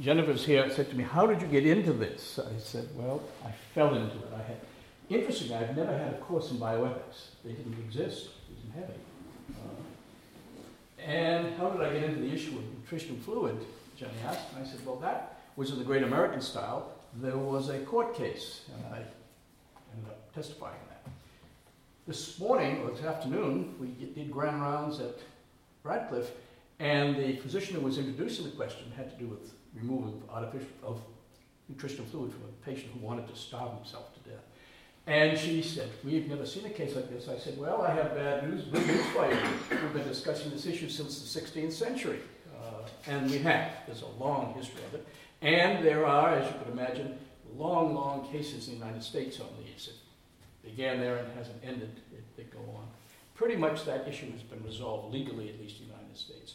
[0.00, 2.40] Jennifer's here said to me, How did you get into this?
[2.40, 4.32] I said, Well, I fell into it.
[4.34, 4.60] I had,
[5.08, 7.28] interestingly, I've never had a course in bioethics.
[7.44, 9.56] They didn't exist, we didn't have any.
[9.56, 13.56] Uh, and how did I get into the issue of nutritional fluid?
[13.96, 14.52] Jenny asked.
[14.56, 16.90] And I said, Well, that was in the great American style.
[17.20, 21.12] There was a court case, and I ended up testifying in that.
[22.08, 25.20] This morning, or this afternoon, we did grand rounds at
[25.84, 26.32] Radcliffe,
[26.80, 30.68] and the physician who was introducing the question had to do with removal of artificial
[30.82, 31.00] of
[31.68, 34.42] nutritional fluid from a patient who wanted to starve himself to death.
[35.06, 37.28] And she said, We've never seen a case like this.
[37.28, 39.38] I said, Well, I have bad news, good news for you.
[39.70, 42.20] We've been discussing this issue since the 16th century.
[42.56, 43.72] Uh, and we have.
[43.86, 45.06] There's a long history of it.
[45.42, 47.18] And there are, as you could imagine,
[47.56, 49.88] long, long cases in the United States on these.
[49.88, 51.90] It began there and hasn't ended.
[52.12, 52.86] It, they go on.
[53.34, 56.54] Pretty much that issue has been resolved legally, at least in the United States.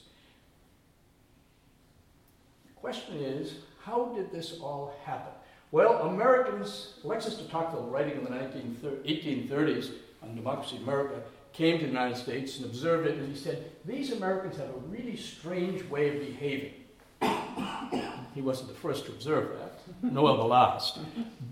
[2.65, 5.33] The question is, how did this all happen?
[5.71, 9.91] Well, Americans, Alexis de Tocqueville, writing in the 1830s
[10.23, 11.21] on Democracy in America,
[11.53, 14.79] came to the United States and observed it, and he said, These Americans have a
[14.87, 16.73] really strange way of behaving.
[18.33, 20.99] he wasn't the first to observe that, nor the last.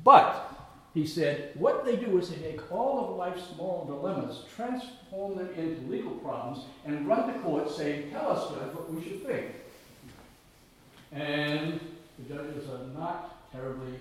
[0.03, 0.57] But
[0.93, 5.49] he said, what they do is they take all of life's moral dilemmas, transform them
[5.55, 9.45] into legal problems, and run to court saying, Tell us, Judge, what we should think.
[11.11, 11.79] And
[12.19, 13.93] the judges are not terribly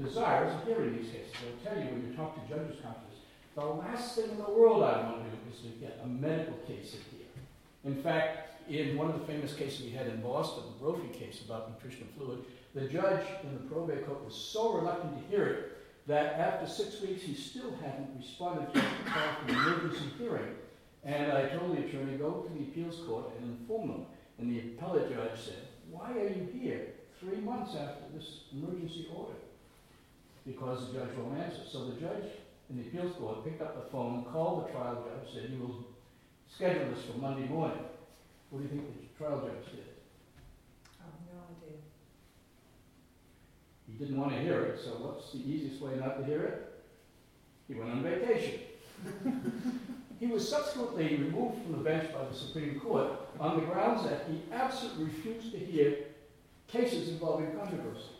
[0.00, 1.32] desirous of hearing these cases.
[1.34, 3.20] I'll tell you, when you talk to judges' conferences,
[3.54, 6.54] the last thing in the world I want to do is to get a medical
[6.66, 7.26] case in here.
[7.84, 11.42] In fact, in one of the famous cases we had in Boston, the Brophy case
[11.44, 12.40] about nutritional fluid,
[12.74, 15.70] the judge in the probate court was so reluctant to hear it
[16.06, 20.54] that after six weeks he still hadn't responded to the call for an emergency hearing.
[21.04, 24.06] And I told the attorney, go to the appeals court and inform them.
[24.38, 26.86] And the appellate judge said, why are you here
[27.20, 29.38] three months after this emergency order?
[30.44, 31.62] Because the judge won't answer.
[31.70, 32.24] So the judge
[32.68, 35.84] in the appeals court picked up the phone, called the trial judge, said, you will
[36.52, 37.78] schedule this for Monday morning.
[38.50, 39.84] What do you think the trial judge did?
[41.00, 41.78] Oh, no idea.
[43.86, 46.82] He didn't want to hear it, so what's the easiest way not to hear it?
[47.68, 48.60] He went on vacation.
[50.20, 53.10] he was subsequently removed from the bench by the Supreme Court
[53.40, 55.96] on the grounds that he absolutely refused to hear
[56.68, 58.10] cases involving controversy.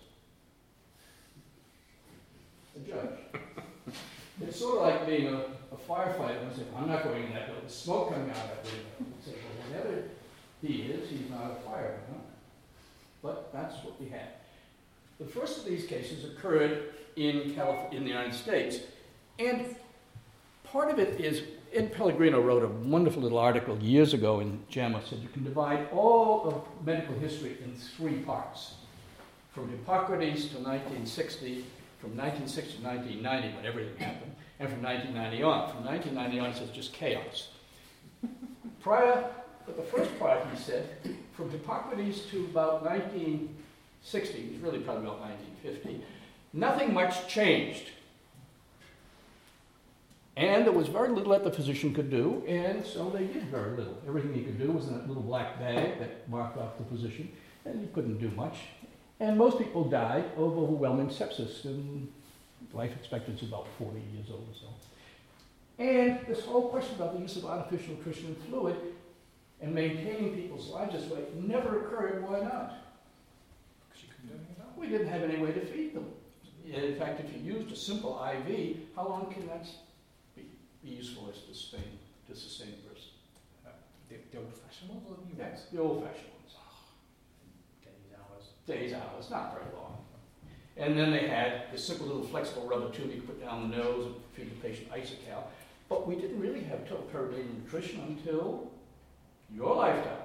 [2.77, 3.94] A judge.
[4.41, 7.47] It's sort of like being a, a firefighter and saying, I'm not going in that
[7.47, 7.69] building.
[7.69, 9.16] Smoke coming out of that window.
[9.25, 10.03] say, well, whatever
[10.61, 12.00] he is, he's not a fireman.
[12.11, 12.19] Huh?
[13.22, 14.28] But that's what we had.
[15.21, 18.78] The first of these cases occurred in, Calif- in the United States.
[19.38, 19.76] And
[20.65, 21.43] part of it is,
[21.75, 25.89] Ed Pellegrino wrote a wonderful little article years ago in JAMA, said you can divide
[25.93, 28.75] all of medical history in three parts.
[29.53, 31.65] From Hippocrates to 1960,
[32.01, 35.71] from 1960 to 1990, when everything happened, and from 1990 on.
[35.73, 37.49] From 1990 on, it's just chaos.
[38.81, 39.25] Prior,
[39.67, 40.89] but the first part, he said,
[41.33, 43.49] from Hippocrates to about 19
[44.05, 46.05] 60, it was really probably about 1950,
[46.53, 47.91] nothing much changed.
[50.37, 53.77] And there was very little that the physician could do, and so they did very
[53.77, 53.97] little.
[54.06, 57.31] Everything he could do was in that little black bag that marked off the physician,
[57.65, 58.59] and he couldn't do much.
[59.21, 62.12] And most people died of overwhelming sepsis, and
[62.73, 64.67] life expectancy was about 40 years old or so.
[65.78, 68.77] And this whole question about the use of artificial nutrition fluid
[69.61, 72.28] and maintaining people's lives this way never occurred.
[72.28, 72.75] Why not?
[73.89, 74.55] Because you couldn't do anything.
[74.77, 76.06] We didn't have any way to feed them.
[76.67, 79.67] In fact, if you used a simple IV, how long can that
[80.91, 83.11] useful as to sustain, to sustain a person?
[83.67, 83.71] Uh,
[84.09, 86.55] the, the old-fashioned ones or the new Yes, the old-fashioned ones.
[87.84, 88.45] Days, hours.
[88.67, 89.99] Days, hours, not very long.
[90.77, 93.77] And then they had the simple little flexible rubber tube you could put down the
[93.77, 95.44] nose and feed the patient isocal.
[95.89, 98.71] But we didn't really have total parenteral nutrition until
[99.55, 100.19] your lifetime.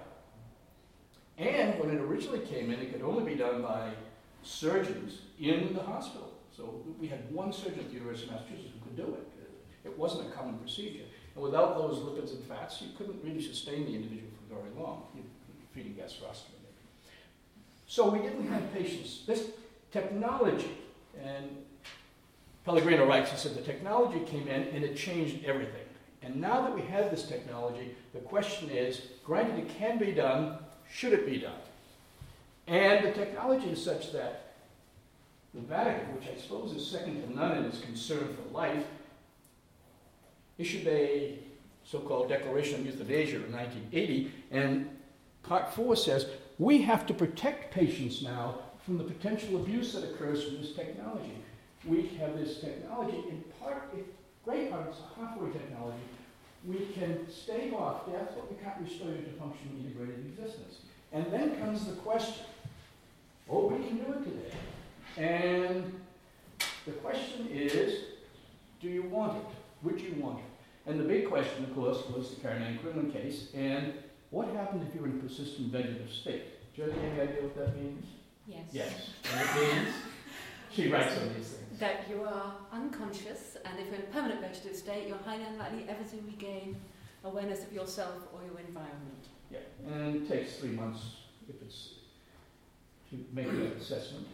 [1.38, 3.92] And when it originally came in, it could only be done by
[4.44, 6.34] surgeons in the hospital.
[6.56, 9.29] So we had one surgeon at the University of Massachusetts who could do it.
[9.92, 11.04] It wasn't a common procedure.
[11.36, 15.04] And without those lipids and fats, you couldn't really sustain the individual for very long.
[15.16, 15.26] You'd
[15.74, 16.60] feeding gastrostomy.
[17.88, 19.24] So we didn't have patients.
[19.26, 19.50] This
[19.92, 20.78] technology,
[21.24, 21.50] and
[22.66, 25.86] Pellegrino writes, he said the technology came in and it changed everything.
[26.22, 30.58] And now that we have this technology, the question is, granted it can be done,
[30.92, 31.54] should it be done?
[32.68, 34.54] And the technology is such that
[35.56, 38.86] the Vatican, which I suppose is second to none in its concern for life,
[40.60, 41.40] issued a
[41.84, 44.90] so called Declaration of Euthanasia in 1980, and
[45.42, 46.28] Part 4 says
[46.60, 51.34] we have to protect patients now from the potential abuse that occurs from this technology.
[51.86, 54.04] We have this technology, in part, in
[54.44, 56.04] great part, it's halfway technology.
[56.68, 60.80] We can stave off death, but we can't restore you to functional integrated existence.
[61.14, 62.46] And then comes the question,
[63.50, 64.56] oh, we can do it today.
[65.18, 66.00] And
[66.86, 68.02] the question is,
[68.82, 69.46] do you want it?
[69.84, 70.49] Would you want it?
[70.90, 73.94] And the big question, of course, was the Karen Ann Quinlan case, and
[74.32, 76.46] what happens if you're in a persistent vegetative state?
[76.76, 78.06] Do you have any idea what that means?
[78.48, 78.66] Yes.
[78.72, 79.10] Yes.
[79.32, 79.96] And it means,
[80.72, 81.80] she writes on these things.
[81.80, 85.86] That you are unconscious, and if you're in a permanent vegetative state, you're highly unlikely
[85.88, 86.76] ever to regain
[87.24, 89.28] awareness of yourself or your environment.
[89.52, 89.60] Yeah,
[89.94, 91.02] and it takes three months
[91.48, 91.90] if it's
[93.12, 94.26] to make that assessment.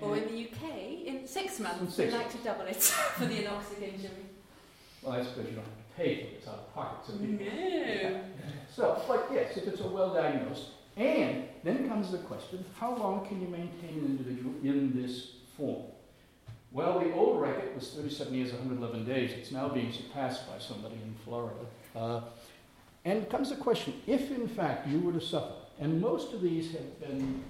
[0.00, 2.76] Or in the UK, in six months, In we six like to double it
[3.16, 4.26] for the anoxic injury.
[5.02, 7.46] well, that's because you don't have to pay for it's out of pocket, so people.
[7.46, 8.20] No.
[8.74, 13.26] So, but yes, if it's a well diagnosed, and then comes the question, how long
[13.26, 15.84] can you maintain an individual in this form?
[16.72, 19.32] Well, the old record was 37 years, 111 days.
[19.32, 21.54] It's now being surpassed by somebody in Florida.
[21.94, 22.20] Uh,
[23.04, 26.72] and comes the question, if in fact you were to suffer, and most of these
[26.72, 27.42] have been,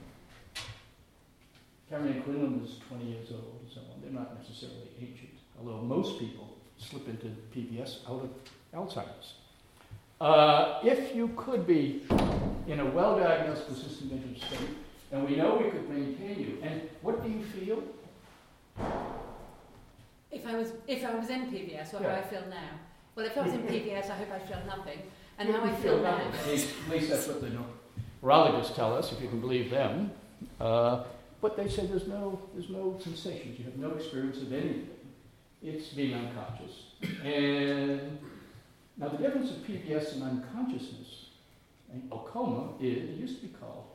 [1.90, 6.18] Ann Quinlan was 20 years old and so on, they're not necessarily ancient, although most
[6.18, 8.30] people slip into PVS out of
[8.74, 9.34] Alzheimer's.
[10.20, 12.02] Uh, if you could be
[12.66, 14.68] in a well-diagnosed persistent vegetative state,
[15.12, 17.82] and we know we could maintain you, and what do you feel?
[20.30, 22.20] If I was if I was in PVS, what Yeah.
[22.20, 22.70] do I feel now?
[23.14, 24.98] Well, if I was in PVS, I hope I feel nothing.
[25.38, 26.16] And You how I would feel now.
[26.18, 27.50] At least, at least that's what the
[28.22, 30.10] neurologists tell us, if you can believe them.
[30.60, 31.04] Uh,
[31.40, 33.58] but they say there's no, there's no sensations.
[33.58, 34.88] You have no experience of anything.
[35.66, 36.92] It's being unconscious.
[37.24, 38.18] And
[38.96, 41.30] now the difference of PVS and unconsciousness,
[41.92, 43.86] and or coma, is it used to be called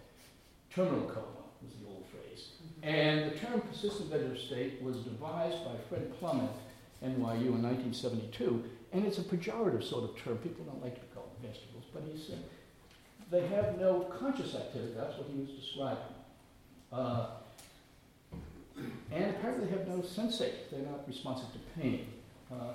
[0.69, 2.49] terminal coma, was the old phrase.
[2.83, 8.65] And the term persistent vegetative state was devised by Fred Plum at NYU in 1972,
[8.91, 10.37] and it's a pejorative sort of term.
[10.39, 12.43] People don't like to be called vegetables, but he said
[13.31, 14.91] they have no conscious activity.
[14.97, 16.03] That's what he was describing.
[16.91, 17.27] Uh,
[19.11, 20.69] and apparently have no sensate.
[20.71, 22.07] They're not responsive to pain.
[22.51, 22.73] Uh,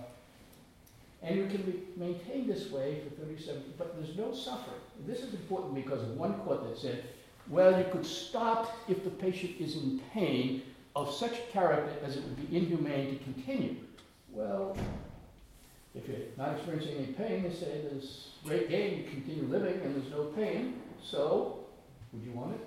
[1.22, 4.80] and you can be maintained this way for 37, but there's no suffering.
[5.06, 7.04] This is important because of one quote that said,
[7.48, 10.62] well, you could stop if the patient is in pain
[10.94, 13.76] of such character as it would be inhumane to continue.
[14.30, 14.76] Well,
[15.94, 19.94] if you're not experiencing any pain, they say there's great gain, you continue living and
[19.94, 20.80] there's no pain.
[21.02, 21.64] So,
[22.12, 22.66] would you want it?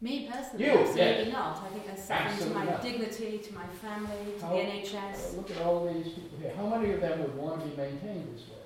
[0.00, 1.32] Me personally, You, absolutely yes.
[1.32, 1.62] not.
[1.64, 2.82] I think there's something to Absolutely my not.
[2.82, 5.32] dignity, to my family, to How- the NHS.
[5.32, 6.52] Uh, look at all these people here.
[6.54, 8.56] How many of them would want to be maintained this way?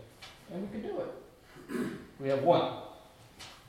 [0.53, 1.87] And we can do it.
[2.19, 2.73] We have one.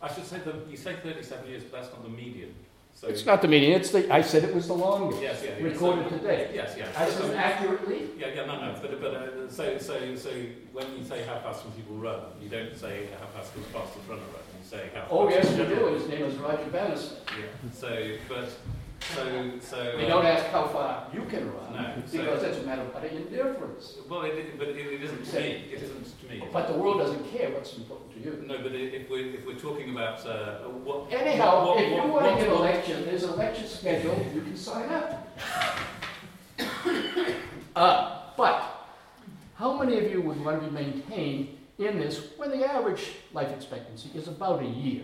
[0.02, 2.56] I should say that you say 37 years, but that's not the median.
[2.96, 5.22] So It's not the median, it's the, I said it was the longest.
[5.22, 5.52] Yes, yeah.
[5.58, 5.64] yeah.
[5.64, 6.52] Recorded so, today.
[6.54, 6.96] Yes, yes.
[6.98, 8.10] I So- said accurately.
[8.18, 8.76] yeah, yeah, no, no.
[8.82, 10.30] But, but uh, so, so, so
[10.74, 13.70] when you say how fast can people run, you don't say how fast can the
[13.70, 14.42] fastest runner run.
[14.72, 15.08] You say how.
[15.10, 15.86] Oh, yes, we do.
[15.88, 17.16] His name is Roger Bannister.
[17.38, 17.72] Yeah.
[17.74, 18.50] So, but
[19.14, 19.94] so so.
[19.98, 22.82] We uh, don't ask how far you can run, No, so- because that's a matter
[22.84, 23.98] of utter indifference.
[24.10, 25.66] Well, it, but it, it isn't to me.
[25.74, 26.44] It isn't to me.
[26.54, 28.44] But the world doesn't care what's important to you.
[28.48, 31.12] No, but if we're if we're talking about uh, what.
[31.12, 34.26] Anyhow, what- if you want to what- get a what- lecture, there's a lecture schedule.
[34.34, 35.28] you can sign up.
[37.74, 38.90] Uh, but,
[39.56, 43.52] how many of you would want to be maintained in this when the average life
[43.52, 45.04] expectancy is about a year?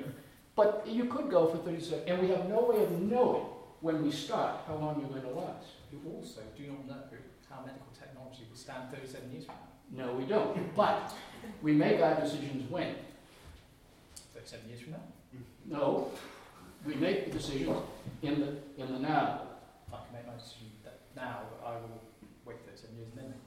[0.55, 3.45] But you could go for 37, and we have no way of knowing
[3.81, 5.67] when we start how long you're going to last.
[5.91, 7.17] You also do not know
[7.49, 9.55] how medical technology will stand 37 years from
[9.95, 10.05] now.
[10.05, 10.75] No, we don't.
[10.75, 11.13] But
[11.61, 12.95] we make our decisions when?
[14.33, 14.99] 37 years from now?
[15.65, 16.11] No,
[16.85, 17.77] we make the decisions
[18.21, 19.41] in the, in the now.
[19.93, 22.01] I can make my decision that now, but I will
[22.45, 23.46] wait 37 years and then make a decision.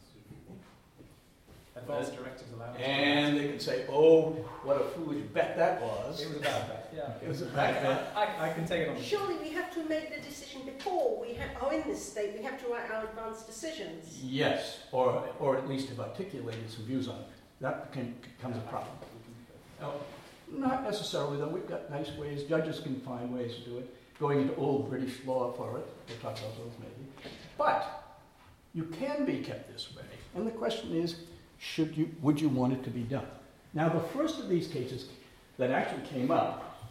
[1.82, 4.30] Advanced directives allow us to- And they can say, oh,
[4.64, 6.20] what a foolish bet that was.
[6.22, 7.12] It was a bad bet, yeah.
[7.22, 8.12] It was a I, bad bet.
[8.16, 11.34] I, I can take it on Surely we have to make the decision before we
[11.34, 12.34] ha- are in this state.
[12.37, 14.22] We have to write our advanced decisions.
[14.22, 17.26] Yes, or, or at least have articulated some views on it.
[17.60, 18.94] That became, becomes a problem.
[19.80, 19.92] No,
[20.52, 21.49] Not necessarily, though.
[21.49, 22.42] We've got nice ways.
[22.44, 23.94] Judges can find ways to do it.
[24.18, 25.87] Going into old British law for it.
[26.08, 27.08] We'll talk about those maybe.
[27.56, 28.18] But
[28.75, 30.02] you can be kept this way.
[30.34, 31.16] And the question is,
[31.61, 33.26] should you, would you want it to be done?
[33.75, 35.09] Now, the first of these cases
[35.59, 36.88] that actually came up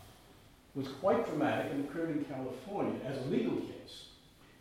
[0.76, 4.06] was quite dramatic and occurred in California as a legal case.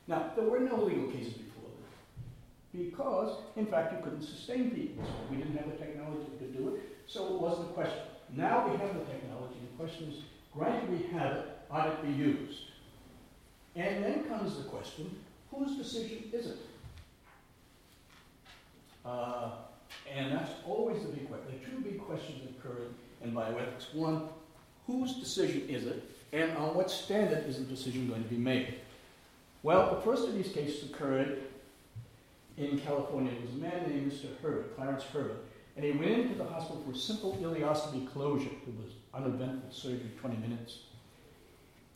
[0.08, 5.04] Now, there were no legal cases before that because, in fact, you couldn't sustain people.
[5.04, 8.00] So we didn't have the technology to do it, so it wasn't a question.
[8.34, 9.56] Now we have the technology.
[9.60, 10.22] The question is,
[10.54, 12.62] granted we have it, ought it be used?
[13.76, 15.14] And then comes the question,
[15.50, 16.58] whose decision is it?
[19.04, 19.50] Uh,
[20.12, 21.60] and that's always the big question.
[21.60, 22.82] The two big questions that occur
[23.22, 23.94] in bioethics.
[23.94, 24.28] One,
[24.86, 26.02] whose decision is it?
[26.32, 28.74] And on what standard is the decision going to be made?
[29.62, 31.42] Well, the first of these cases occurred
[32.56, 33.32] in California.
[33.32, 34.26] It was a man named Mr.
[34.42, 35.44] Herbert, Clarence Herbert,
[35.76, 38.50] and he went into the hospital for a simple ileostomy closure.
[38.66, 40.80] It was uneventful surgery, 20 minutes.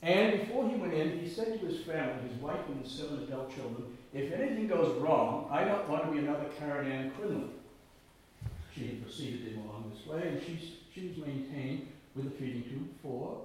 [0.02, 3.22] And before he went in, he said to his family, his wife and his seven
[3.22, 7.50] adult children, if anything goes wrong, I don't want to be another Ann Quinlan.
[8.74, 12.62] She had preceded him along this way, and she's, she was maintained with a feeding
[12.64, 13.42] tube for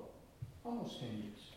[0.66, 1.52] almost 10 years.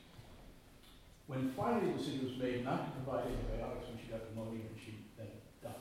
[1.27, 4.77] When finally the decision was made not to provide antibiotics when she got pneumonia and
[4.85, 5.29] she then
[5.63, 5.75] died,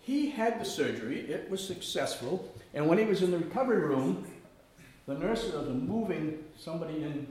[0.00, 4.26] he had the surgery, it was successful, and when he was in the recovery room,
[5.06, 7.26] the nurses are moving somebody in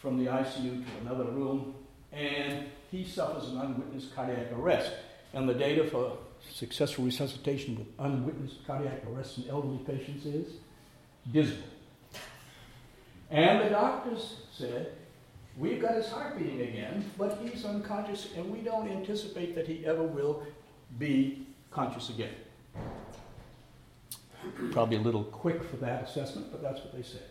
[0.00, 1.74] from the ICU to another room,
[2.12, 4.92] and he suffers an unwitnessed cardiac arrest.
[5.32, 6.16] And the data for
[6.52, 10.52] successful resuscitation with unwitnessed cardiac arrest in elderly patients is
[11.32, 11.58] dismal.
[13.30, 14.92] And the doctors said,
[15.58, 19.86] We've got his heart beating again, but he's unconscious, and we don't anticipate that he
[19.86, 20.42] ever will
[20.98, 22.34] be conscious again.
[24.70, 27.28] Probably a little quick for that assessment, but that's what they said.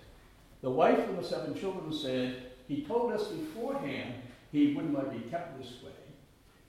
[0.62, 4.16] The wife and the seven children said, He told us beforehand
[4.52, 5.92] he wouldn't let me kept this way,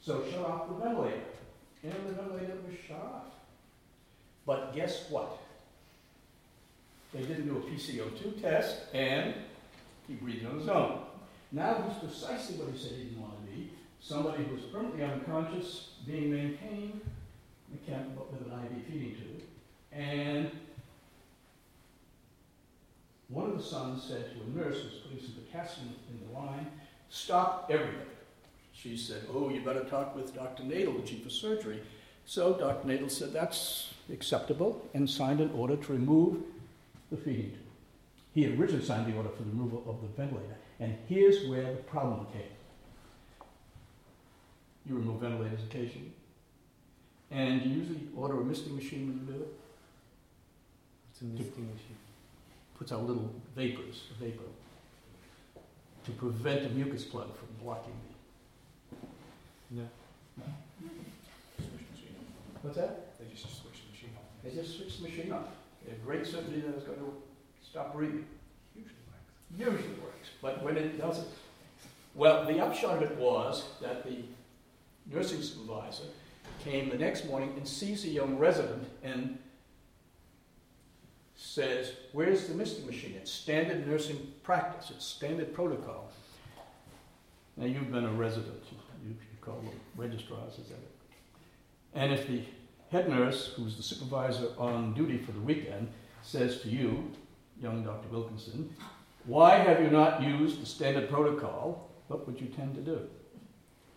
[0.00, 1.21] so shut off the ventilator.
[1.83, 3.25] And the ventilator was off.
[4.45, 5.38] But guess what?
[7.12, 9.35] They didn't do a PCO2 test, and
[10.06, 11.00] he breathed on his own.
[11.52, 15.90] Now he's precisely what he said he didn't want to be somebody who's permanently unconscious,
[16.06, 17.00] being maintained
[17.71, 19.42] with an IV feeding tube.
[19.92, 20.50] And
[23.28, 26.38] one of the sons said to a nurse who was putting some potassium in the
[26.38, 26.66] line,
[27.09, 28.16] Stop everything.
[28.76, 30.62] She said, Oh, you better talk with Dr.
[30.62, 31.80] Nadel, the chief of surgery.
[32.26, 32.87] So Dr.
[32.87, 36.42] Nadel said, That's acceptable, and signed an order to remove
[37.11, 37.61] the feeding tube.
[38.35, 40.56] He had originally signed the order for the removal of the ventilator.
[40.78, 42.42] And here's where the problem came.
[44.85, 46.12] You remove ventilators occasionally.
[47.30, 49.54] And you usually order a misting machine when you do it.
[51.11, 51.97] It's a misting machine.
[52.78, 54.45] Puts out little vapors, a vapor,
[56.04, 57.95] to prevent the mucus plug from blocking
[59.71, 59.77] the.
[59.77, 60.45] No.
[62.63, 63.19] What's that?
[63.19, 64.25] They just switch the machine off.
[64.43, 65.47] They just switch the machine off.
[65.91, 67.13] A great certainty that it's going to
[67.63, 68.27] stop breathing.
[68.75, 69.79] Usually works.
[69.79, 71.29] Usually works, but when it doesn't.
[72.15, 74.25] Well, the upshot of it was that the
[75.13, 76.05] nursing supervisor
[76.65, 79.39] came the next morning and sees a young resident and
[81.37, 83.15] says, Where's the misting machine?
[83.17, 86.11] It's standard nursing practice, it's standard protocol.
[87.57, 88.63] Now, you've been a resident,
[89.07, 90.91] you, call them registrars, is that it?
[91.95, 92.43] And if the
[92.91, 95.89] head nurse, who's the supervisor on duty for the weekend,
[96.23, 97.11] says to you,
[97.63, 98.09] young Dr.
[98.09, 98.75] Wilkinson,
[99.25, 101.91] why have you not used the standard protocol?
[102.09, 103.01] What would you tend to do?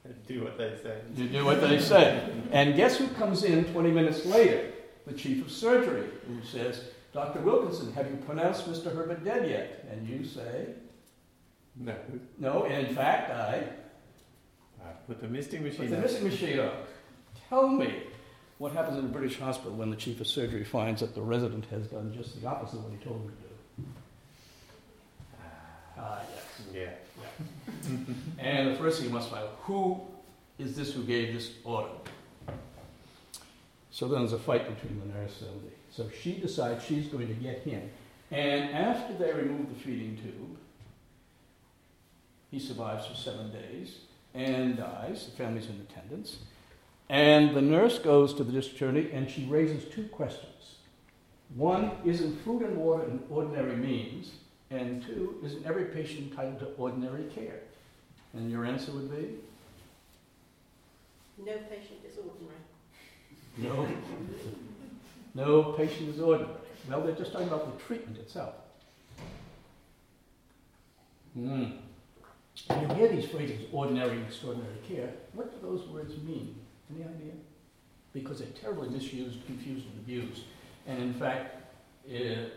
[0.28, 1.00] Do what they say.
[1.16, 2.24] You do what they say.
[2.52, 4.72] And guess who comes in 20 minutes later?
[5.06, 7.42] The chief of surgery, who says, Dr.
[7.42, 8.96] Wilkinson, have you pronounced Mr.
[8.96, 9.88] Herbert dead yet?
[9.92, 10.70] And you say,
[11.80, 11.96] No.
[12.38, 13.64] No, in fact, I
[14.84, 16.02] I put the misting machine put the on.
[16.02, 16.72] missing machine on.
[17.50, 18.04] Tell me
[18.58, 21.66] what happens in a British hospital when the chief of surgery finds that the resident
[21.66, 23.90] has done just the opposite of what he told him to do.
[25.98, 26.68] Ah, yes.
[26.74, 27.90] Yeah.
[28.40, 30.02] And the first thing you must find out, who
[30.58, 31.90] is this who gave this order?
[33.92, 35.70] So then there's a fight between the nurse and the.
[35.92, 37.90] So she decides she's going to get him.
[38.32, 40.58] And after they remove the feeding tube,
[42.52, 43.98] he survives for seven days
[44.34, 45.26] and dies.
[45.26, 46.38] The family's in attendance.
[47.10, 50.76] And the nurse goes to the district attorney and she raises two questions.
[51.56, 54.32] One, isn't food and water an ordinary means?
[54.70, 57.62] And two, isn't every patient entitled to ordinary care?
[58.34, 59.36] And your answer would be?
[61.44, 62.60] No patient is ordinary.
[63.58, 63.88] No.
[65.34, 66.54] No patient is ordinary.
[66.88, 68.54] Well, they're just talking about the treatment itself.
[71.34, 71.66] Hmm.
[72.68, 76.56] When you hear these phrases, ordinary and extraordinary care, what do those words mean?
[76.94, 77.34] Any idea?
[78.14, 80.44] Because they're terribly misused, confused, and abused.
[80.88, 81.56] And in fact,
[82.10, 82.50] uh,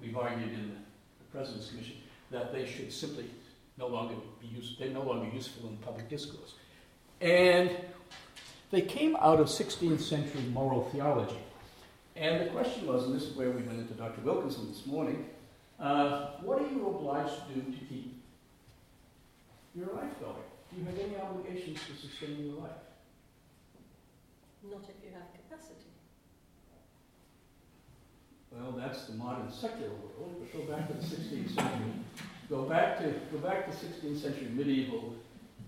[0.00, 1.96] we've argued in the President's Commission
[2.30, 3.30] that they should simply
[3.78, 6.54] no longer be used, they're no longer useful in public discourse.
[7.20, 7.70] And
[8.70, 11.38] they came out of 16th century moral theology.
[12.16, 14.20] And the question was, and this is where we went into Dr.
[14.22, 15.26] Wilkinson this morning,
[15.78, 18.13] Uh, what are you obliged to do to keep
[19.74, 20.36] your life going?
[20.70, 22.70] Do you have any obligations to sustain your life?
[24.70, 25.90] Not if you have capacity.
[28.50, 31.92] Well, that's the modern secular world, but go back to the 16th century.
[32.48, 35.14] Go back to, go back to 16th century medieval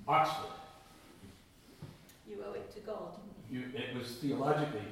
[0.06, 0.50] Oxford.
[2.28, 3.16] You owe it to God.
[3.50, 4.86] You, it was theologically,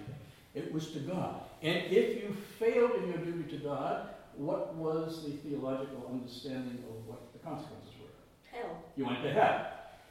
[0.55, 1.41] it was to God.
[1.63, 7.09] And if you failed in your duty to God, what was the theological understanding of
[7.09, 7.84] what the consequences.
[8.97, 9.67] You went to hell.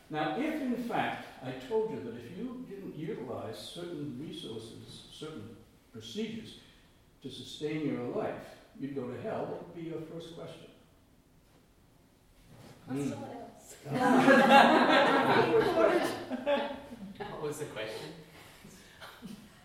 [0.10, 5.56] Now, if in fact I told you that if you didn't utilize certain resources, certain
[5.92, 6.60] procedures
[7.22, 8.46] to sustain your life,
[8.80, 10.68] you'd go to hell, what would be your first question?
[12.90, 13.10] Ask hmm.
[13.10, 13.50] someone else.
[17.18, 18.08] What was the question?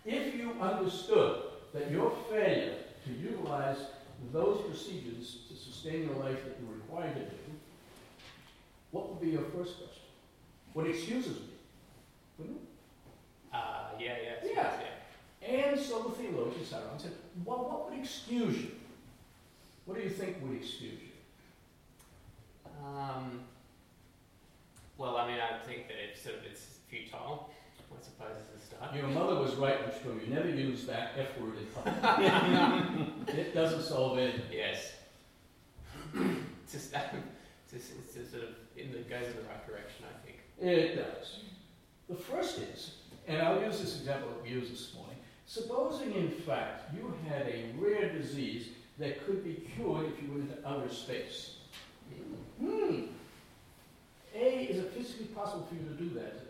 [0.05, 1.41] If you understood
[1.73, 3.77] that your failure to utilize
[4.31, 7.48] those procedures to sustain your life that you're required to do,
[8.91, 10.03] what would be your first question?
[10.73, 11.53] What excuses me?
[12.37, 13.55] Wouldn't it?
[13.55, 14.71] Uh, yeah, yeah, Yeah.
[14.81, 15.47] yeah.
[15.47, 17.13] And so the theologian sat around and said,
[17.45, 18.71] well, what would excuse you?
[19.85, 21.09] What do you think would excuse you?
[22.85, 23.41] Um,
[24.97, 27.49] well, I mean, I think that it's sort of it's futile.
[27.91, 28.95] I suppose as a start.
[28.95, 33.27] Your mother was right, which told you never use that F word in public.
[33.35, 34.35] it doesn't solve it.
[34.51, 34.93] Yes.
[36.71, 37.01] just, um,
[37.71, 40.39] just, it's just sort of in the goes in the right direction, I think.
[40.61, 41.39] It does.
[42.09, 42.95] The first is,
[43.27, 47.43] and I'll use this example that we used this morning, supposing in fact you had
[47.47, 51.55] a rare disease that could be cured if you went into outer space.
[52.59, 53.03] Hmm.
[54.35, 56.45] A, is it physically possible for you to do that today?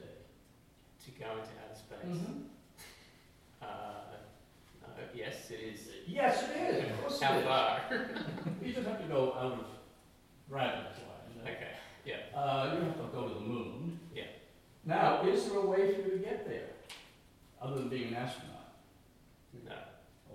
[1.05, 2.21] To go into outer space.
[2.21, 2.43] Mhm.
[3.61, 3.65] Uh,
[4.81, 5.87] no, yes, it is.
[6.07, 6.91] Yes, it is.
[6.91, 7.45] Of course How it is.
[7.45, 7.81] far?
[8.63, 9.65] You just have to go out of
[10.49, 11.01] gravity.
[11.43, 11.73] Okay.
[12.05, 12.15] Yeah.
[12.35, 13.99] Uh, you have to go to the moon.
[14.15, 14.23] Yeah.
[14.85, 16.69] Now, is there a way for you to get there,
[17.61, 18.73] other than being an astronaut?
[19.65, 19.75] No.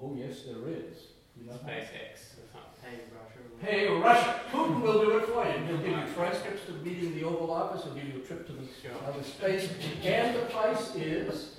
[0.01, 1.09] Oh, yes, there is.
[1.41, 1.53] You know?
[1.55, 2.83] SpaceX or something.
[2.83, 3.35] Hey, Russia.
[3.61, 5.67] Hey, Russia, Putin will do it for you.
[5.67, 8.53] He'll give you transcripts to meeting the Oval Office, he'll give you a trip to
[8.53, 8.93] the Sure.
[9.07, 9.69] outer space,
[10.05, 11.57] and the price is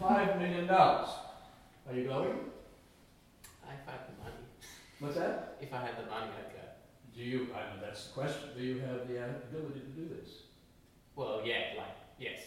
[0.00, 0.70] $5 million.
[0.70, 2.38] Are you going?
[3.64, 4.44] I've had the money.
[5.00, 5.56] What's that?
[5.60, 6.58] If I had the money, I'd go.
[7.14, 8.50] Do you, I mean, that's the question.
[8.56, 10.30] Do you have the ability to do this?
[11.16, 12.40] Well, yeah, like, yes.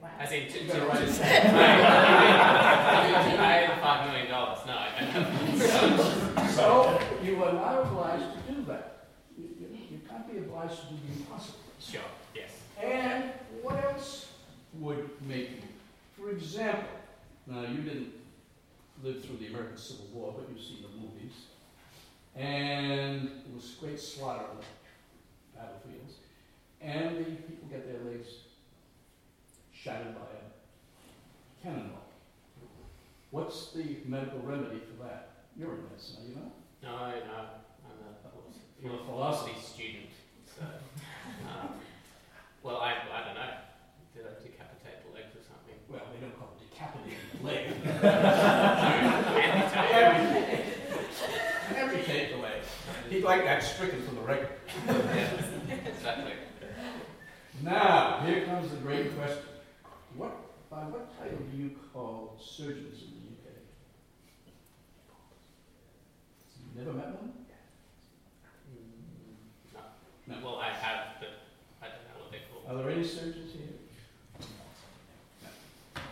[0.00, 0.08] Wow.
[0.18, 0.74] As in, to, to, to,
[3.40, 4.58] I have five million dollars.
[4.66, 4.88] No, I
[5.56, 9.06] so, so you are not obliged to do that.
[9.38, 11.58] You, you, you can't be obliged to do the impossible.
[11.78, 12.00] Sure.
[12.34, 12.50] Yes.
[12.82, 13.30] And
[13.62, 14.32] what else
[14.80, 15.71] would make you
[16.22, 16.88] for example,
[17.48, 18.12] now you didn't
[19.02, 21.32] live through the American Civil War, but you've seen the movies.
[22.36, 26.14] And it was great slaughter on the battlefields.
[26.80, 28.28] And the people get their legs
[29.72, 31.98] shattered by a cannonball.
[33.32, 35.30] What's the medical remedy for that?
[35.58, 36.52] You're in medicine, are you not?
[36.84, 37.34] No, no,
[37.84, 40.10] I'm a You're a philosophy student.
[40.46, 40.62] So,
[41.48, 41.70] um,
[42.62, 43.50] well, I, I don't know.
[44.14, 45.74] Did I decapitate the legs or something?
[45.88, 46.62] Well, they don't call it
[47.42, 48.22] decapitating the leg.
[49.92, 50.64] Amputate.
[51.76, 52.62] Amputate the leg.
[53.10, 54.50] He'd like that stricken from the record.
[55.86, 56.32] exactly.
[57.62, 59.42] Now, here comes the great question.
[60.16, 60.32] What,
[60.70, 63.54] by what title do you call surgeons in the UK?
[66.74, 67.32] You never met one?
[68.72, 69.80] Mm, no.
[70.26, 70.44] No.
[70.44, 71.28] Well, I have, but
[71.80, 72.80] I don't know what they call called.
[72.80, 73.68] Are there any surgeons here?
[75.96, 76.02] No.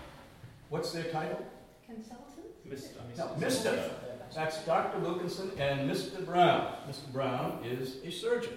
[0.71, 1.45] What's their title?
[1.87, 2.47] Consultant?
[2.69, 2.91] Mr.
[3.19, 3.91] No, Mr.
[4.35, 5.01] That's Dr.
[5.01, 6.25] Wilkinson and Mr.
[6.25, 6.75] Brown.
[6.89, 7.13] Mr.
[7.13, 8.53] Brown is a surgeon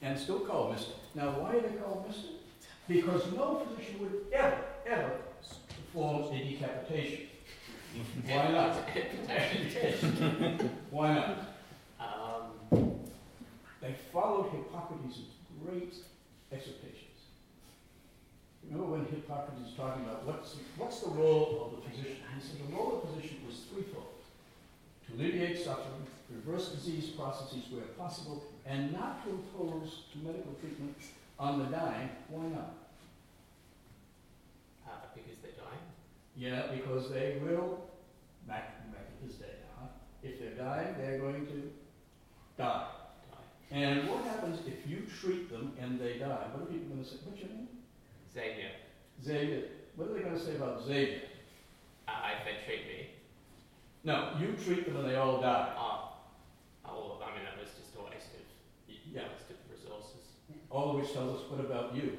[0.00, 0.90] and still called Mr.
[1.16, 2.26] Now, why are they called Mr.?
[2.86, 5.10] Because no physician would ever, ever
[5.68, 7.26] perform a decapitation.
[8.26, 8.76] Why not?
[10.90, 11.38] Why not?
[12.00, 12.92] Um,
[13.80, 15.18] They followed Hippocrates'
[15.64, 15.94] great
[16.52, 16.91] exhortations.
[18.72, 22.24] Remember when Hippocrates was talking about what's, what's the role of the physician?
[22.32, 24.16] He said the role of the physician was threefold.
[25.06, 30.96] To alleviate suffering, reverse disease processes where possible, and not to impose medical treatment
[31.38, 32.08] on the dying.
[32.30, 32.72] Why not?
[34.86, 35.86] uh, because they're dying.
[36.36, 37.84] Yeah, because they will,
[38.48, 39.90] back, back his day now,
[40.22, 41.72] if they're dying, they're going to
[42.56, 42.86] die.
[43.30, 43.76] Die.
[43.76, 46.46] And what happens if you treat them and they die?
[46.52, 47.16] What are people going to say?
[47.24, 47.68] What's your name?
[48.34, 48.70] Xavier.
[49.22, 49.62] Xavier,
[49.96, 51.20] what are they going to say about Xavier?
[52.08, 53.06] Uh, if they treat me,
[54.04, 55.72] No, you treat them and they all die.
[55.78, 56.12] oh,
[56.84, 58.42] oh, I mean, that was just a waste of,
[59.12, 59.22] Yeah.
[59.32, 60.24] waste of resources.
[60.70, 62.18] All of which tells us, what about you?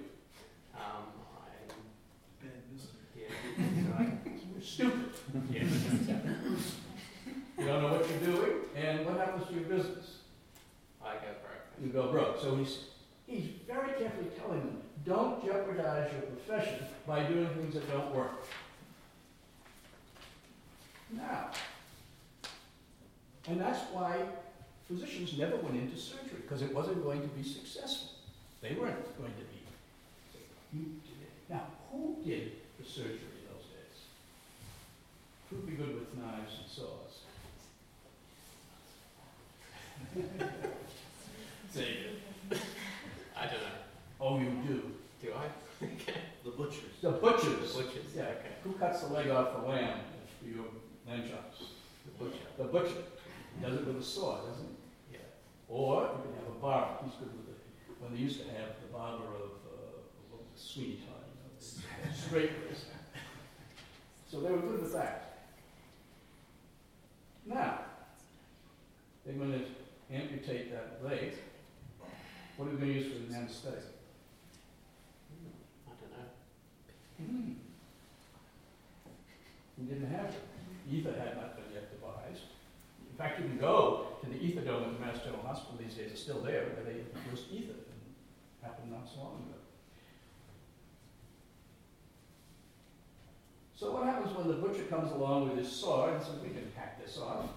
[0.75, 1.11] Um,
[1.43, 1.75] I'm,
[2.41, 2.91] Bad business.
[3.17, 4.17] yeah, right.
[4.53, 5.09] You're stupid.
[5.51, 5.63] yeah.
[7.59, 10.17] You don't know what you're doing, and what happens to your business?
[11.03, 11.83] I go broke.
[11.83, 12.39] You go broke.
[12.41, 12.79] So he's,
[13.27, 18.45] he's very carefully telling them, don't jeopardize your profession by doing things that don't work.
[21.11, 21.51] Now,
[23.47, 24.17] and that's why
[24.87, 28.09] physicians never went into surgery, because it wasn't going to be successful.
[28.61, 29.63] They weren't going to be.
[31.49, 33.99] Now, who did the surgery in those days?
[35.49, 37.19] Who'd be good with knives and saws?
[41.73, 42.11] Xavier.
[43.37, 43.83] I don't know.
[44.19, 44.91] Oh, you do.
[45.21, 45.47] Do I?
[46.43, 46.93] The butchers.
[47.01, 47.11] The
[47.43, 47.73] butchers.
[47.73, 48.05] Butchers.
[48.15, 48.23] Yeah.
[48.23, 48.53] Okay.
[48.63, 49.99] Who cuts the leg off the lamb
[50.39, 50.65] for your
[51.07, 51.63] lamb chops?
[52.05, 52.45] The butcher.
[52.57, 53.03] The butcher.
[53.55, 55.15] He does it with a saw, doesn't he?
[55.15, 55.19] Yeah.
[55.67, 57.03] Or you can have a barber.
[57.05, 57.61] He's good with it.
[57.99, 62.85] When they used to have the barber of uh, Sweeney Todd, you know, the straighteners.
[64.29, 65.47] So they were good with that.
[67.45, 67.81] Now,
[69.25, 71.33] they're going to amputate that leg.
[72.57, 73.83] What are we going to use for an anesthetic?
[75.87, 76.25] I don't know.
[77.25, 77.53] Hmm.
[79.77, 80.41] We didn't have it.
[80.91, 82.43] Ether had not been yet devised.
[83.09, 85.93] In fact, you can go to the ether dome at the Mass General Hospital these
[85.95, 89.59] days, it's still there, where they first ether, and it happened not so long ago.
[93.75, 96.71] So what happens when the butcher comes along with his saw and says, we can
[96.75, 97.49] hack this off?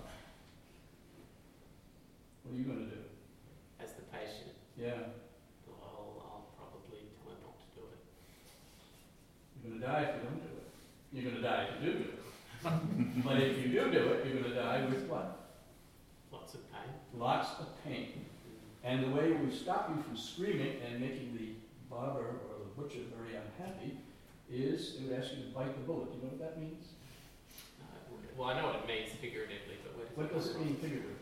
[2.43, 3.03] What are you gonna do?
[3.81, 5.15] As the patient, Yeah,
[5.83, 8.01] I'll, I'll probably tell him not to do it.
[9.81, 11.13] You're gonna die if you don't do it.
[11.13, 12.23] You're gonna die if you do do it.
[13.25, 15.39] But if you do do it, you're gonna die with what?
[16.33, 16.93] Lots of pain.
[17.15, 18.09] lots of pain.
[18.85, 21.49] And the way we stop you from screaming and making the
[21.91, 23.99] barber or the butcher very unhappy
[24.51, 26.11] is they would ask you to bite the bullet.
[26.13, 26.87] Do you know what that means?
[27.83, 27.85] Uh,
[28.37, 31.15] well, I know what it means figuratively, but What it does it mean figuratively?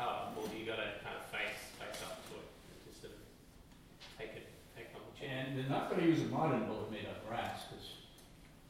[0.00, 2.48] Oh, well, you gotta kind of face, face up to it,
[2.88, 3.20] just sort of
[4.18, 5.33] take it, take it on the chin.
[5.44, 7.84] And they're not going to use a modern bullet made of brass because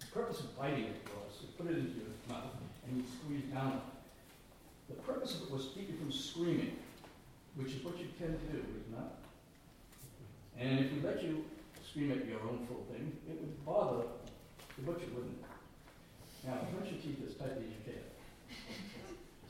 [0.01, 2.51] the purpose of biting it was to put it into your mouth
[2.87, 4.97] and you squeeze down it.
[4.97, 6.77] The purpose of it was to keep you from screaming,
[7.55, 9.19] which is what you tend to do, is not?
[10.59, 11.45] And if we let you
[11.89, 14.05] scream at your own full thing, it would bother
[14.77, 16.47] the butcher, wouldn't it?
[16.47, 18.03] Now, brush your teeth as tightly as you can.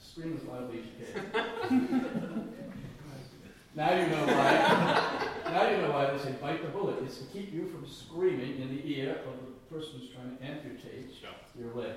[0.01, 2.55] Scream as loudly as you can.
[3.77, 5.29] now you know why.
[5.51, 6.97] now you know why they say bite the bullet.
[7.05, 10.45] It's to keep you from screaming in the ear of the person who's trying to
[10.45, 11.31] amputate Sure.
[11.59, 11.95] your leg.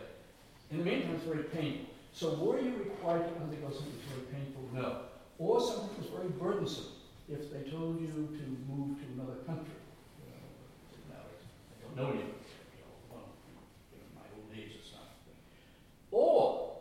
[0.72, 1.86] In the meantime, it's very painful.
[2.14, 4.64] So were you required to undergo something that's very painful?
[4.74, 5.02] No.
[5.38, 6.86] Or something that's very burdensome.
[7.30, 9.78] If they told you to move to another country,
[10.18, 13.30] you know, now I don't know you, you know, well,
[13.92, 15.38] you know, my old age or something.
[16.12, 16.80] Or,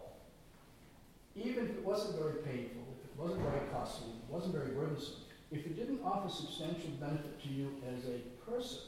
[1.34, 4.70] even if it wasn't very painful, if it wasn't very costly, if it wasn't very
[4.70, 5.20] burdensome,
[5.52, 8.78] if it didn't offer substantial benefit to you as a person,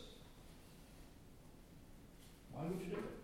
[2.52, 3.18] why would you do it?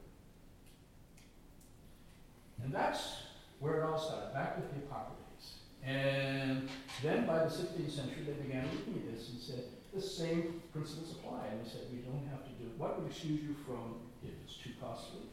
[2.62, 3.16] And that's
[3.60, 5.58] where it all started, back with Hippocrates.
[5.84, 6.68] And
[7.02, 11.12] then by the 16th century, they began looking at this and said, the same principles
[11.12, 11.46] apply.
[11.50, 12.78] And they said, we don't have to do it.
[12.78, 15.28] What would excuse you from if it's too costly?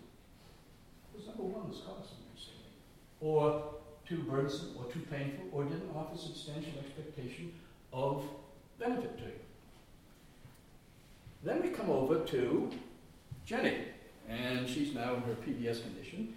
[1.12, 2.18] Because number one was costly.
[3.22, 3.76] Or
[4.10, 7.54] too burdensome, or too painful, or didn't offer substantial expectation
[7.94, 8.24] of
[8.82, 9.32] benefit to you.
[11.44, 12.70] Then we come over to
[13.46, 13.78] Jenny,
[14.28, 16.34] and she's now in her PVS condition.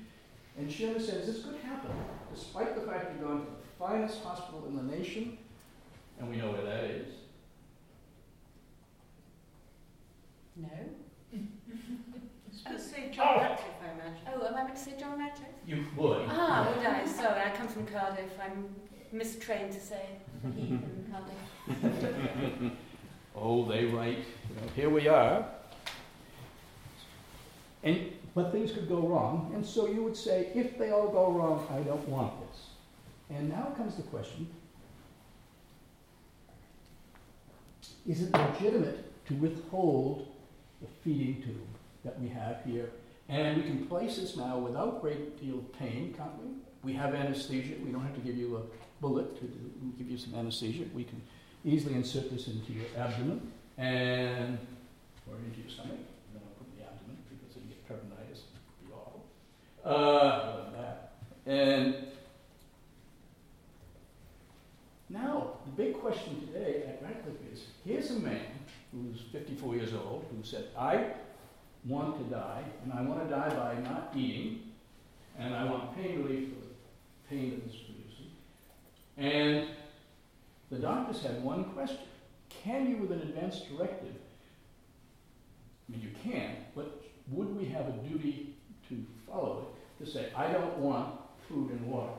[0.57, 1.91] And she understands this could happen,
[2.33, 5.37] despite the fact you're going to the finest hospital in the nation,
[6.21, 7.09] and we know where that is.
[10.57, 10.69] No.
[12.71, 14.23] Let's say John Ratcliffe, I imagine.
[14.33, 15.49] Oh, am I meant to say John Radcliffe?
[15.67, 16.27] You would.
[16.29, 17.05] Ah, would I?
[17.05, 18.31] Sorry, I come from Cardiff.
[18.41, 18.69] I'm
[19.15, 20.03] mistrained to say
[20.55, 22.73] he in Cardiff.
[23.37, 25.45] Oh, they write, you know, here we are.
[27.83, 31.31] And, but things could go wrong, and so you would say, if they all go
[31.31, 32.67] wrong, I don't want this.
[33.31, 34.49] And now comes the question,
[38.07, 40.29] is it legitimate to withhold
[40.81, 41.67] the feeding tube
[42.05, 42.91] that we have here?
[43.29, 46.51] And we can place this now without great deal of pain, can't we?
[46.83, 49.47] We have anesthesia, we don't have to give you a bullet to
[49.99, 50.85] give you some anesthesia.
[50.95, 51.21] We can
[51.63, 54.59] easily insert this into your abdomen and
[55.29, 55.99] or into your stomach.
[56.33, 58.41] No, put the abdomen because then you get peritonitis.
[58.49, 59.23] It'd be awful.
[59.85, 61.95] Uh, and
[65.11, 68.47] now the big question today at Radcliffe is: Here's a man
[68.91, 71.13] who's 54 years old who said, "I
[71.85, 74.73] want to die, and I want to die by not eating,
[75.39, 76.75] and I want pain relief for the
[77.29, 77.94] pain that is."
[79.17, 79.69] And
[80.71, 81.99] the doctors had one question.
[82.49, 84.15] Can you, with an advance directive,
[85.89, 88.55] I mean, you can, but would we have a duty
[88.89, 92.13] to follow it, to say, I don't want food and water?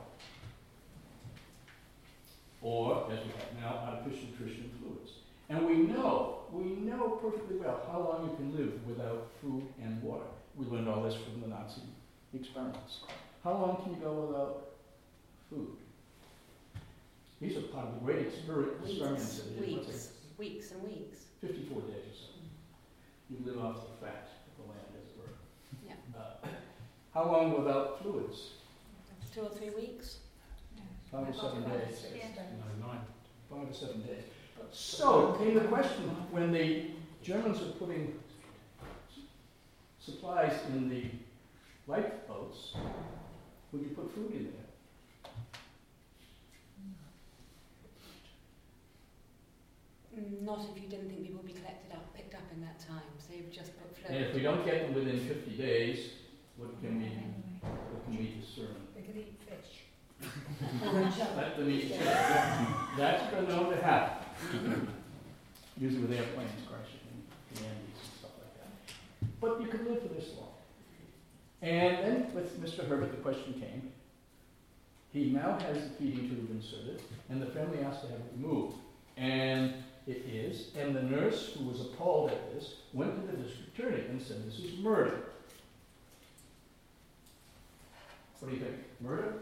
[2.62, 5.12] Or, as we have now, artificial nutrition fluids.
[5.48, 10.02] And we know, we know perfectly well how long you can live without food and
[10.02, 10.24] water.
[10.56, 11.82] We learned all this from the Nazi
[12.34, 13.00] experiments.
[13.44, 14.68] How long can you go without
[15.50, 15.76] food?
[17.40, 19.76] These are part of the great exper- experiments that they did.
[19.76, 21.18] What's Weeks, weeks and weeks.
[21.40, 22.26] 54 days or so.
[23.30, 25.34] You live off the fat of the land, as it were.
[25.86, 25.94] Yeah.
[26.18, 26.48] Uh,
[27.12, 28.52] how long without fluids?
[29.34, 30.18] Two or three weeks.
[31.12, 32.04] Five or seven days.
[32.80, 33.00] No, nine.
[33.50, 34.24] Five or seven days.
[34.72, 36.86] So came the question when the
[37.22, 38.18] Germans were putting
[40.00, 41.04] supplies in the
[41.86, 42.74] lifeboats,
[43.72, 45.30] would you put food in there?
[46.80, 46.92] Mm,
[50.16, 53.04] Not if you didn't think people would be collected up, picked up in that time,
[53.18, 56.10] so you've just put And if we don't get them within 50 days,
[56.56, 57.08] what can we,
[57.60, 58.76] what can we discern?
[58.94, 59.84] They could eat fish.
[61.36, 61.98] Let them eat.
[62.96, 64.88] That's been known to happen.
[65.76, 69.40] Usually with airplanes crashing in the Andes and stuff like that.
[69.40, 70.48] But you could live for this long.
[71.60, 72.88] And then with Mr.
[72.88, 73.92] Herbert, the question came.
[75.12, 78.76] He now has the feeding tube inserted, and the family asked to have it removed.
[79.18, 79.74] And
[80.06, 84.04] it is, and the nurse, who was appalled at this, went to the district attorney
[84.08, 85.20] and said, this is murder.
[88.38, 88.76] What do you think?
[89.00, 89.34] Murder?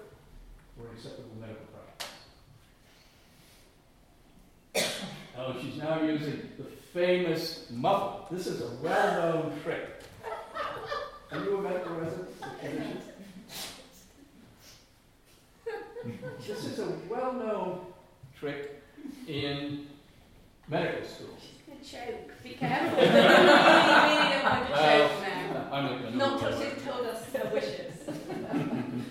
[0.81, 1.65] or acceptable medical
[4.75, 5.05] practice.
[5.39, 8.27] oh, she's now using the famous muffle.
[8.31, 10.03] This is a well-known trick.
[11.31, 12.29] Are you a medical resident?
[16.47, 17.81] this is a well-known
[18.39, 18.83] trick
[19.27, 19.87] in
[20.69, 21.39] medical school.
[21.83, 22.97] Choke, be careful.
[22.99, 25.69] we really don't want to Well, choke now.
[25.71, 26.17] I'm not going to.
[26.17, 28.09] Not till she's told us her wishes.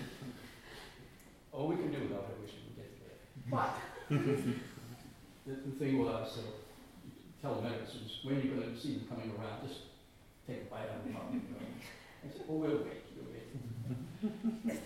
[1.52, 3.18] All we can do without her wishing we get there.
[3.48, 3.78] But
[5.46, 6.40] the, the thing was, uh,
[7.40, 9.80] tell the medical students when you're going to see them coming around, just
[10.48, 11.30] take a bite out of the mouth.
[11.30, 13.46] I said, oh, we'll wait, we'll wait.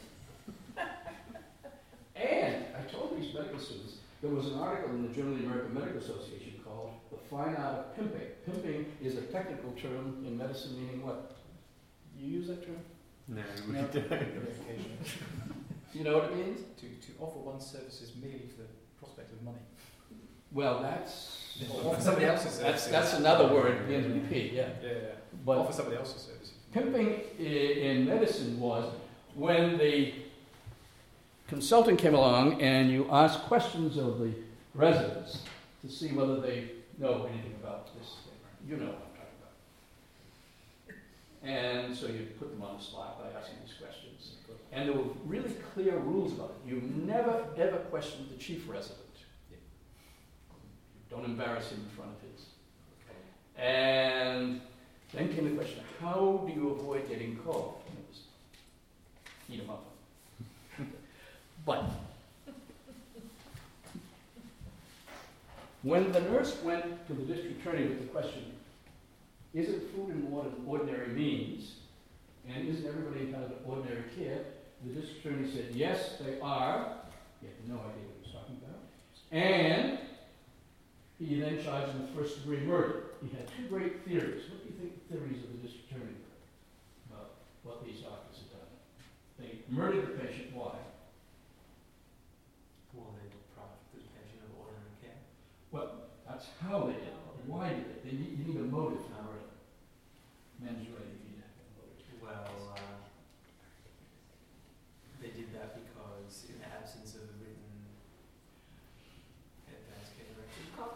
[2.17, 5.47] and I told these medical students there was an article in the Journal of the
[5.47, 6.58] American Medical Association
[7.11, 11.37] "The Fine Art of Pimping." Pimping is a technical term in medicine meaning what?
[12.19, 12.77] You use that term?
[13.29, 13.87] No, we No.
[13.87, 14.09] don't.
[15.95, 16.61] You know what it means?
[16.81, 18.69] to, to offer one's services merely for the
[19.01, 19.57] prospect of money.
[20.53, 22.91] Well, that's offer somebody else's That's, services.
[22.93, 24.69] that's another word, begins with P, yeah.
[24.83, 24.99] Yeah, yeah.
[25.47, 26.53] But offer somebody else's services.
[26.73, 28.93] pimping in medicine was
[29.35, 30.13] when the
[31.49, 34.33] consultant came along and you asked questions of the
[34.75, 35.43] residents
[35.83, 38.35] to see whether they know anything about this thing.
[38.69, 39.39] You know what I'm talking
[40.91, 41.87] about.
[41.87, 44.35] And so you put them on the spot by asking these questions.
[44.73, 46.71] And there were really clear rules about it.
[46.71, 49.05] You never, ever questioned the chief resident.
[51.11, 52.47] Don't embarrass him in front of his.
[53.57, 54.61] And
[55.15, 57.83] then came the question, how do you avoid getting caught?
[57.89, 58.21] And it was,
[59.49, 59.87] eat them up.
[61.65, 61.91] but
[65.89, 68.53] when the nurse went to the district attorney with the question,
[69.55, 71.77] isn't food and water ordinary means,
[72.47, 74.45] and isn't everybody entitled to ordinary care?
[74.85, 76.93] The district attorney said, yes, they are.
[77.41, 78.85] He had no idea what he was talking about.
[79.33, 79.99] And
[81.19, 83.17] he then charged him with first degree murder.
[83.23, 84.45] He had two great theories.
[84.51, 87.31] What do you think the theories of the district attorney were about
[87.65, 88.71] what these doctors had done?
[89.41, 90.53] They murdered the patient.
[90.53, 90.77] Why?
[92.93, 95.19] Well, they deprived the patient of ordinary care.
[96.39, 97.15] That's how they did it.
[97.47, 98.05] Why did it?
[98.05, 99.43] They need, you need a motive for murder.
[100.63, 102.23] Mens rea, you need a motive.
[102.23, 102.81] Well, uh,
[105.21, 107.91] they did that because in the absence of a written
[109.67, 110.95] advance care directive.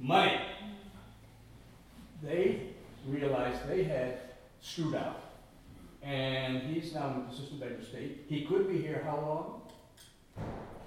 [0.00, 0.40] Money.
[2.20, 2.72] They
[3.06, 4.18] realized they had
[4.60, 5.36] screwed up.
[6.02, 8.24] And he's now in the assistant secretary of state.
[8.28, 9.62] He could be here how long?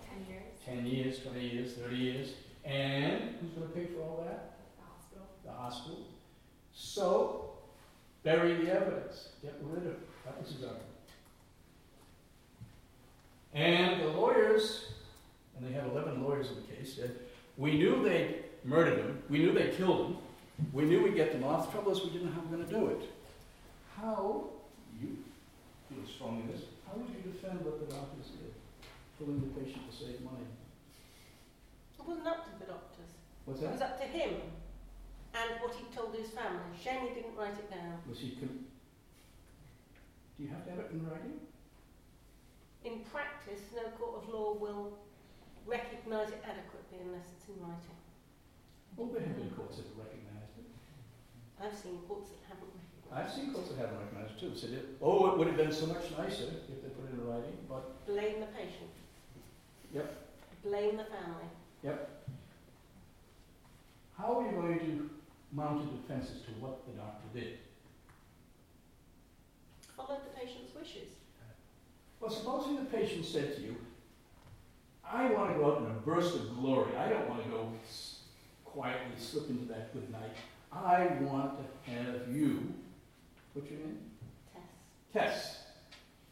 [0.06, 0.44] Ten years.
[0.66, 2.30] 10 years, 20 years, 30 years.
[2.66, 4.58] And who's going to pay for all that?
[4.78, 5.28] The hospital.
[5.46, 6.06] The hospital.
[6.74, 7.52] So,
[8.24, 9.30] bury the evidence.
[9.42, 10.00] Get rid of it.
[10.26, 10.84] That was his argument.
[13.54, 14.88] And the lawyers,
[15.56, 17.16] and they had 11 lawyers in the case, said,
[17.58, 19.24] We knew they murdered him.
[19.30, 20.18] We knew they killed him.
[20.74, 21.68] We knew we'd get them off.
[21.68, 23.10] The trouble is, we didn't know how we were going to do it.
[23.96, 24.48] How,
[25.00, 25.18] you
[25.90, 28.52] feel strongly this, how would you defend what the doctors did?
[29.20, 30.48] Killing the patient to save money.
[32.06, 33.10] It wasn't up to the doctors.
[33.46, 34.38] What's It was up to him
[35.34, 36.70] and what he told his family.
[36.78, 37.98] Shame he didn't write it down.
[38.06, 38.70] Was he, con-
[40.38, 41.42] do you have to have it in writing?
[42.86, 44.94] In practice, no court of law will
[45.66, 47.98] recognise it adequately unless it's in writing.
[48.96, 50.70] Well, there have been courts that have recognized it.
[51.58, 54.54] I've seen courts that haven't recognised I've seen courts that haven't recognized it too.
[54.54, 57.26] Said, it, oh, it would have been so much nicer if they put it in
[57.26, 58.94] writing, but Blame the patient.
[59.90, 60.06] Yep.
[60.62, 61.50] Blame the family.
[64.18, 65.10] How are you going to
[65.52, 67.60] mount a defense as to what the doctor did?
[69.96, 71.10] Follow the patient's wishes.
[72.20, 73.76] Well, supposing the patient said to you,
[75.04, 76.96] I want to go out in a burst of glory.
[76.98, 77.72] I don't want to go
[78.64, 80.36] quietly slip into that good night.
[80.72, 82.74] I want to have you,
[83.54, 84.00] what's your name?
[85.14, 85.34] Tess.
[85.34, 85.65] Tess.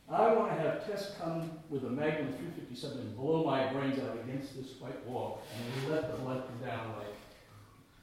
[0.09, 4.17] I want to have Tess come with a Magnum 357 and blow my brains out
[4.23, 7.15] against this white wall and let the blood come down like.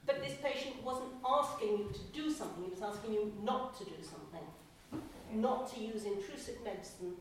[0.07, 3.85] But this patient wasn't asking you to do something, he was asking you not to
[3.85, 4.47] do something.
[5.33, 7.15] Not to use intrusive medicine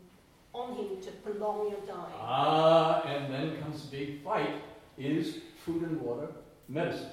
[0.53, 2.13] on him to prolong your dying.
[2.19, 4.55] Ah, and then comes the big fight
[4.97, 6.29] is food and water
[6.67, 7.11] medicine.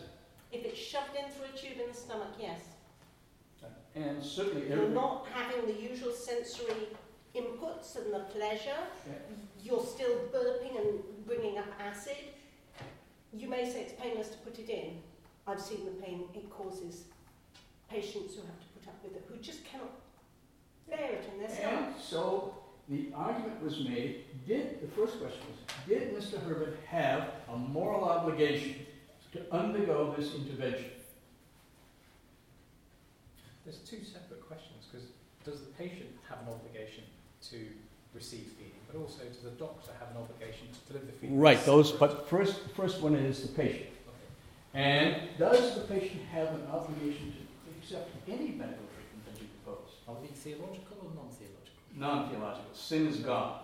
[0.52, 2.60] If it's shoved in through a tube in the stomach, yes.
[3.94, 6.88] And certainly You're not having the usual sensory
[7.36, 8.82] inputs and the pleasure.
[9.06, 9.12] Yeah.
[9.62, 12.16] You're still burping and bringing up acid.
[13.32, 14.98] You may say it's painless to put it in.
[15.46, 17.04] I've seen the pain it causes
[17.90, 19.92] patients who have to put up with it, who just cannot
[20.88, 21.84] bear it in their stomach.
[21.86, 22.54] And so
[22.88, 26.42] the argument was made, did, the first question was, did Mr.
[26.42, 28.76] Herbert have a moral obligation
[29.32, 30.90] to undergo this intervention?
[33.64, 35.08] There's two separate questions because
[35.44, 37.04] does the patient have an obligation
[37.50, 37.58] to
[38.14, 41.38] receive feeding, but also does the doctor have an obligation to deliver the feeding?
[41.38, 43.90] Right, those, but first, first one is the patient.
[44.08, 44.74] Okay.
[44.74, 49.90] And does the patient have an obligation to accept any medical treatment that you propose?
[50.08, 51.76] Are we theological or non-theological?
[51.94, 53.60] Non-theological, sin is gone.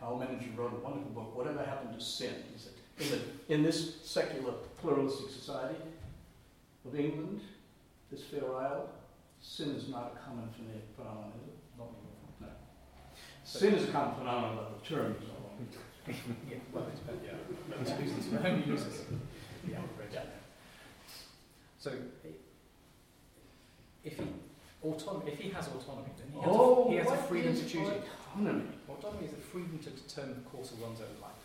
[0.00, 2.34] Karl Menninger wrote a wonderful book, Whatever Happened to Sin?
[2.52, 5.76] He said, in, the, in this secular pluralistic society
[6.86, 7.40] of England,
[8.10, 8.88] this fair isle,
[9.40, 10.48] sin is not a common
[10.96, 11.57] phenomenon, is it?
[13.54, 13.78] Not anymore.
[13.78, 15.64] Sin is a common phenomenon, but the term is no longer.
[16.50, 17.80] Yeah, well, it depends, yeah.
[17.80, 19.04] It's used as home uses.
[19.66, 20.24] The outrage.
[21.78, 21.92] So,
[24.04, 24.24] if he
[24.82, 27.54] autonomy, if he has autonomy, then he has, Oh, a, he has a oh, freedom
[27.54, 28.04] to choose it.
[28.32, 28.64] autonomy?
[28.88, 31.44] Autonomy is the freedom to determine the course of one's own life.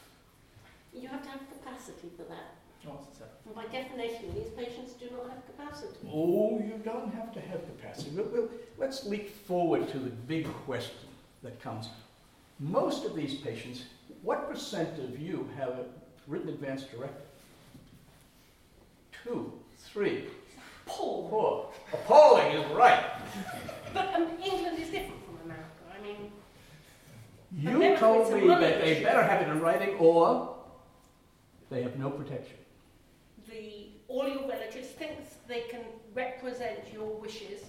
[0.94, 2.56] You have to have capacity for that.
[2.88, 6.08] Oh, what's by definition, these patients do not have capacity.
[6.12, 8.12] Oh, you don't have to have capacity.
[8.12, 11.10] We'll, we'll, let's leap forward to the big question
[11.44, 11.90] that comes.
[12.60, 13.84] Most of these patients,
[14.22, 15.86] what percent of you have a
[16.28, 17.22] written advance directive?
[19.24, 20.26] Two, three,
[20.86, 21.28] Paul.
[21.30, 21.70] four.
[21.94, 23.04] Appalling is right.
[23.94, 25.68] But um, England is different from America.
[25.98, 26.32] I mean,
[27.56, 29.04] You told me that they issue.
[29.04, 30.56] better have it in writing or
[31.70, 32.58] they have no protection.
[33.50, 35.12] the all your relatives think
[35.48, 35.82] they can
[36.14, 37.62] represent your wishes,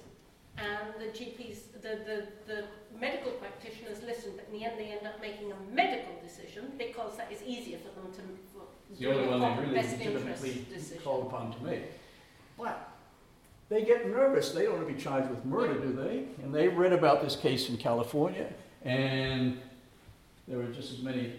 [0.58, 2.64] and the GPs, the, the, the
[2.98, 7.16] medical practitioners listen, but in the end they end up making a medical decision because
[7.16, 8.20] that is easier for them to
[8.52, 11.02] for It's the only a one they proper really best interest legitimately decision.
[11.02, 11.82] called upon to make.
[12.56, 12.88] But
[13.68, 14.50] they get nervous.
[14.52, 16.26] They don't want to be charged with murder, do they?
[16.44, 18.52] And they read about this case in California,
[18.84, 19.58] and
[20.46, 21.32] there were just as many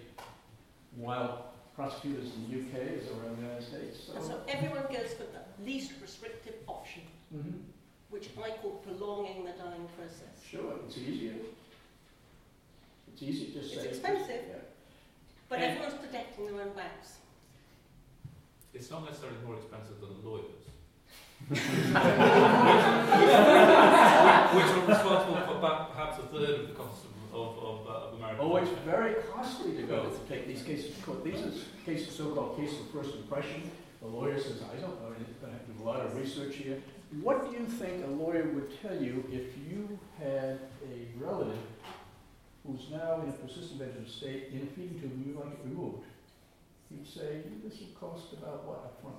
[0.98, 1.40] wild
[1.76, 4.10] prosecutors in the UK as there were in the United States.
[4.16, 7.04] And so everyone goes for the least restrictive option,
[7.36, 7.60] Mhm.
[8.16, 10.40] Which I call prolonging the dying process.
[10.50, 11.34] Sure, it's easier.
[13.12, 13.76] It's easy to say.
[13.76, 13.90] It's say.
[13.90, 14.42] expensive.
[14.48, 14.56] Yeah.
[15.50, 17.18] But And- everyone's protecting their own backs.
[18.74, 20.64] It's not necessarily more expensive than the lawyers.
[21.50, 21.60] which
[24.72, 27.04] are responsible for about perhaps a third of the cost
[27.34, 30.64] of, of, of, uh, of American Oh, it's very costly to go to take these
[30.64, 31.24] cases to court.
[31.24, 31.52] These are
[31.86, 33.70] cases, so-called cases of first impression.
[34.02, 36.16] The lawyer says, I don't know, he's going to have to do a lot of
[36.16, 36.82] research here.
[37.22, 41.58] What do you think a lawyer would tell you if you had a relative
[42.66, 45.60] who's now in a persistent vegetative state in a feeding tube and you'd like it
[45.64, 46.04] removed?
[46.90, 49.16] He'd say, this will cost about what up front?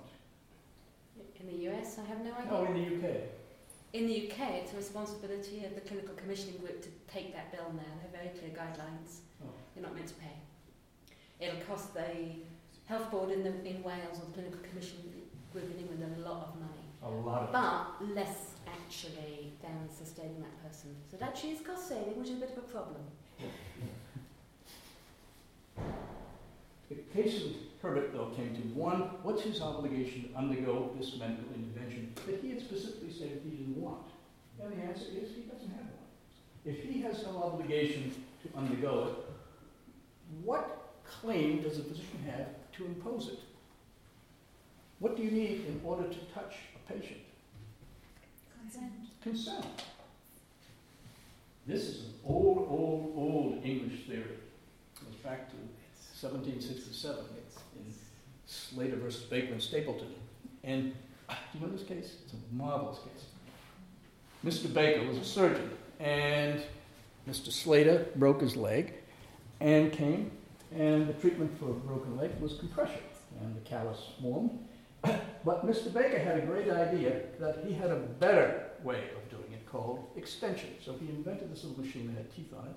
[1.41, 2.51] In the US, I have no idea.
[2.51, 3.17] No, in the UK.
[3.93, 7.73] In the UK, it's a responsibility of the clinical commissioning group to take that bill
[7.75, 7.83] now.
[7.97, 9.21] They have very clear guidelines.
[9.43, 9.49] Oh.
[9.75, 10.37] You're not meant to pay.
[11.41, 12.45] It'll cost the
[12.87, 14.99] health board in, the, in Wales or the clinical commission
[15.53, 16.76] group in England a lot of money,
[17.07, 17.53] A lot of.
[17.53, 20.91] but less actually than sustaining that person.
[21.11, 23.03] So it actually is cost saving, which is a bit of a problem.
[26.89, 27.51] The case of
[27.83, 32.51] Herbert, though, came to one, what's his obligation to undergo this medical intervention that he
[32.51, 34.07] had specifically said he didn't want?
[34.63, 36.07] And the answer is he doesn't have one.
[36.65, 39.15] If he has no obligation to undergo it,
[40.45, 42.47] what claim does a physician have
[42.77, 43.41] to impose it?
[45.01, 46.55] What do you need in order to touch
[46.89, 47.21] patient?
[48.61, 48.93] Consent.
[49.23, 49.67] Consent.
[51.67, 54.21] This is an old, old, old English theory.
[54.21, 55.57] It goes back to
[56.21, 57.19] 1767
[57.77, 57.95] in
[58.47, 60.15] Slater versus Baker and Stapleton.
[60.63, 60.95] And
[61.29, 62.17] ah, do you know this case?
[62.25, 63.25] It's a marvelous case.
[64.45, 64.73] Mr.
[64.73, 66.63] Baker was a surgeon, and
[67.29, 67.51] Mr.
[67.51, 68.95] Slater broke his leg
[69.61, 70.31] and came,
[70.73, 73.01] and the treatment for a broken leg was compression,
[73.41, 74.57] and the callus formed.
[75.45, 75.93] But Mr.
[75.93, 80.05] Baker had a great idea that he had a better way of doing it called
[80.17, 80.71] extension.
[80.85, 82.75] So he invented this little machine that had teeth on it.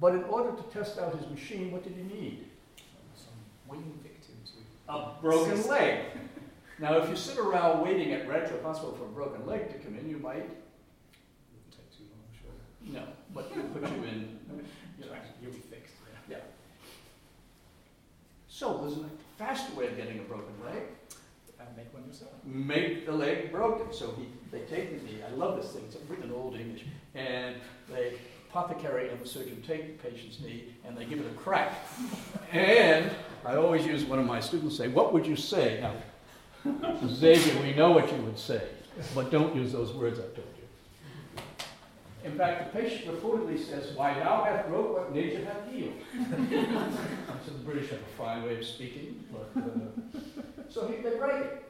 [0.00, 2.44] But in order to test out his machine, what did he need?
[3.16, 3.32] Some
[3.68, 4.52] wing victims
[4.88, 6.00] A broken leg.
[6.78, 9.96] Now, if you sit around waiting at Radcliffe Hospital for a broken leg to come
[9.96, 13.00] in, you might, wouldn't take too long, I'm sure.
[13.00, 14.38] no, but it'll put you in,
[14.98, 15.12] you know.
[15.40, 15.94] You'll be fixed,
[16.28, 16.38] yeah.
[18.48, 19.08] So there's a
[19.38, 20.82] faster way of getting a broken leg.
[21.66, 22.32] And make one yourself.
[22.44, 23.92] make the leg broken.
[23.92, 25.18] So he, they take the knee.
[25.26, 25.84] I love this thing.
[25.86, 26.84] It's written in Old English.
[27.14, 27.56] And
[27.90, 28.14] they,
[28.54, 31.72] apothecary and the surgeon take the patient's knee and they give it a crack.
[32.52, 33.10] And
[33.44, 37.74] I always use one of my students say, "What would you say?" Now, Xavier, we
[37.74, 38.62] know what you would say,
[39.12, 42.30] but don't use those words I told you.
[42.30, 45.94] In fact, the patient reportedly says, "Why thou hast broke what nature hath healed."
[47.44, 49.50] so the British have a fine way of speaking, but.
[49.60, 50.42] Uh,
[50.74, 51.64] so he, they break it.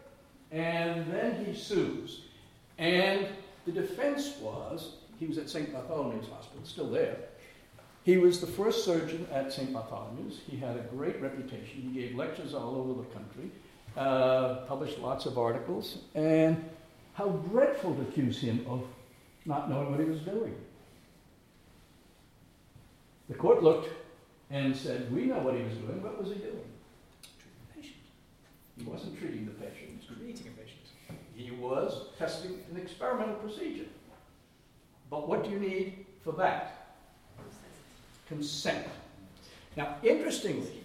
[0.51, 2.23] And then he sues.
[2.79, 3.27] And
[3.67, 5.73] the defense was he was at St.
[5.73, 7.17] Bartholomew's Hospital, still there.
[8.03, 9.73] He was the first surgeon at St.
[9.73, 10.41] Bartholomew's.
[10.49, 11.83] He had a great reputation.
[11.93, 13.51] He gave lectures all over the country,
[13.97, 15.99] uh, published lots of articles.
[16.15, 16.63] And
[17.15, 18.83] how dreadful to accuse him of
[19.47, 20.55] not knowing what he was doing.
[23.29, 23.89] The court looked
[24.51, 26.03] and said, We know what he was doing.
[26.03, 26.74] What was he doing?
[28.79, 28.91] Treating the patient.
[28.91, 29.91] He wasn't treating the patient.
[29.91, 30.81] He was Creating a patient.
[31.37, 33.87] He was testing an experimental procedure.
[35.11, 36.97] But what do you need for that?
[38.29, 38.87] Consent.
[39.77, 40.83] Now, interestingly,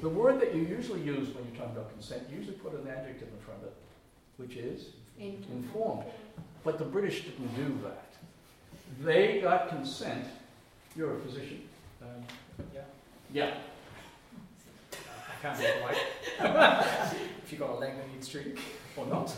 [0.00, 2.88] the word that you usually use when you're talking about consent, you usually put an
[2.88, 3.74] adjective in front of it,
[4.36, 4.88] which is
[5.18, 6.04] informed.
[6.64, 8.12] But the British didn't do that.
[9.02, 10.26] They got consent.
[10.96, 11.62] You're a physician.
[12.02, 12.08] Um,
[12.74, 12.80] yeah.
[13.32, 13.54] Yeah.
[15.44, 17.16] I can't be right.
[17.44, 18.56] if you've got a leg that needs treating
[18.96, 19.30] or not.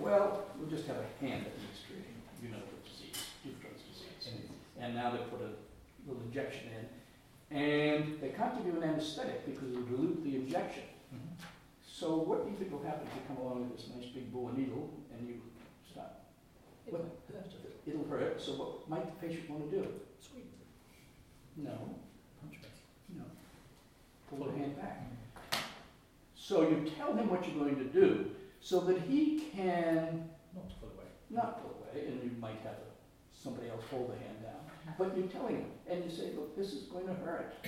[0.00, 2.16] Well, we'll just have a hand that needs treating.
[2.42, 3.84] You know the disease, Dupuytren's
[4.24, 4.48] disease.
[4.80, 5.52] And now they put a
[6.08, 7.56] little injection in.
[7.56, 10.84] And they can't give you an anesthetic because it'll dilute the injection.
[11.14, 11.44] Mm-hmm.
[11.86, 14.32] So what do you think will happen if you come along with this nice big
[14.32, 15.40] bore needle and you
[15.90, 16.24] stop?
[16.86, 17.04] What?
[17.86, 19.88] It'll hurt, so what might the patient want to do?
[20.20, 20.46] Sweet.
[21.56, 21.96] No,
[22.40, 23.18] Punch me.
[23.18, 23.24] no.
[24.28, 25.00] Pull the hand back.
[25.00, 25.17] Mm-hmm.
[26.48, 28.30] So you tell him what you're going to do
[28.62, 31.04] so that he can Not pull away.
[31.28, 34.92] not pull away, and you might have a, somebody else hold the hand down, uh-huh.
[34.96, 37.54] but you're telling him, and you say, look, this is going to hurt.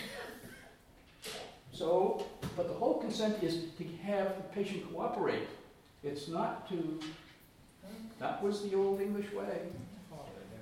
[1.73, 2.27] So,
[2.57, 5.49] but the whole consent is to have the patient cooperate.
[6.03, 7.01] It's not to,
[8.19, 9.61] that was the old English way.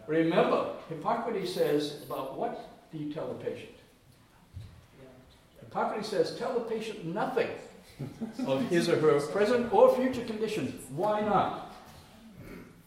[0.06, 3.72] Remember, Hippocrates says, about what do you tell the patient?
[5.60, 7.48] Hippocrates says, tell the patient nothing
[8.46, 10.78] of his or her present or future condition.
[10.94, 11.74] Why not?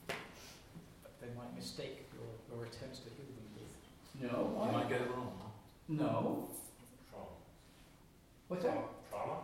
[0.07, 5.01] But they might mistake your, your attempts to heal them with No, You might get
[5.01, 5.32] it wrong.
[5.89, 6.47] No.
[7.09, 7.26] Trauma.
[8.47, 8.78] What's that?
[9.09, 9.38] Trauma?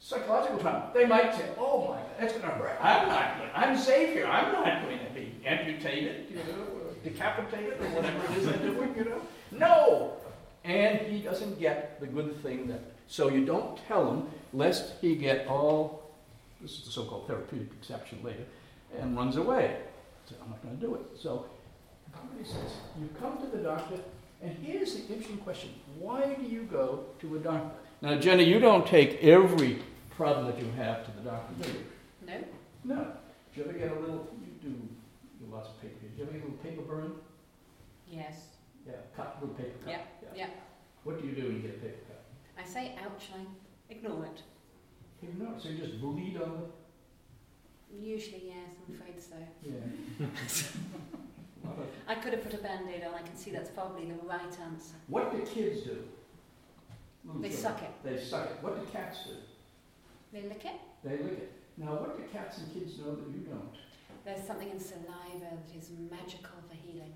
[0.00, 0.90] Psychological trauma.
[0.92, 2.78] They might say, oh my, God, that's going to hurt.
[2.82, 4.26] I'm not, going- I'm safe here.
[4.26, 6.42] I'm not going to be amputated, you know,
[6.74, 9.20] or decapitated or whatever it is they're doing, you know.
[9.52, 10.12] No!
[10.64, 15.16] And he doesn't get the good thing that, so you don't tell him lest he
[15.16, 16.10] get all,
[16.62, 18.44] this is the so-called therapeutic exception later,
[18.98, 19.76] and runs away.
[20.26, 21.02] So I'm not going to do it.
[21.20, 21.46] So
[22.06, 23.96] Hippocrates says, you come to the doctor,
[24.42, 25.70] and here's the interesting question.
[25.98, 27.76] Why do you go to a doctor?
[28.00, 29.82] Now, Jenny, you don't take every
[30.16, 31.84] problem that you have to the doctor, do you?
[32.26, 32.96] No?
[32.96, 33.04] No.
[33.54, 35.94] Do you ever get a little, you do, you lots of paper.
[36.00, 37.12] Do you ever get a little paper burn?
[38.08, 38.48] Yes.
[38.86, 39.90] Yeah, cut, little paper cut.
[39.90, 40.00] Yeah,
[40.34, 40.46] yeah.
[41.04, 42.22] What do you do when you get a paper cut?
[42.58, 43.28] I say ouch.
[43.90, 44.42] Ignore it.
[45.22, 48.02] Ignore it, so you just bleed on it?
[48.02, 49.36] Usually, yes, I'm afraid so.
[49.62, 50.26] yeah.
[52.08, 54.94] I could have put a band-aid on, I can see that's probably the right answer.
[55.08, 55.98] What do kids do?
[57.40, 57.90] They suck it.
[58.02, 58.58] They suck it.
[58.60, 59.32] What do cats do?
[60.32, 60.78] They lick it.
[61.02, 61.52] They lick it.
[61.78, 63.74] Now, what do cats and kids know that you don't?
[64.24, 67.12] There's something in saliva that is magical for healing.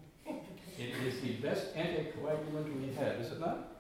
[0.79, 3.78] It is the best anticoagulant we have, is it not?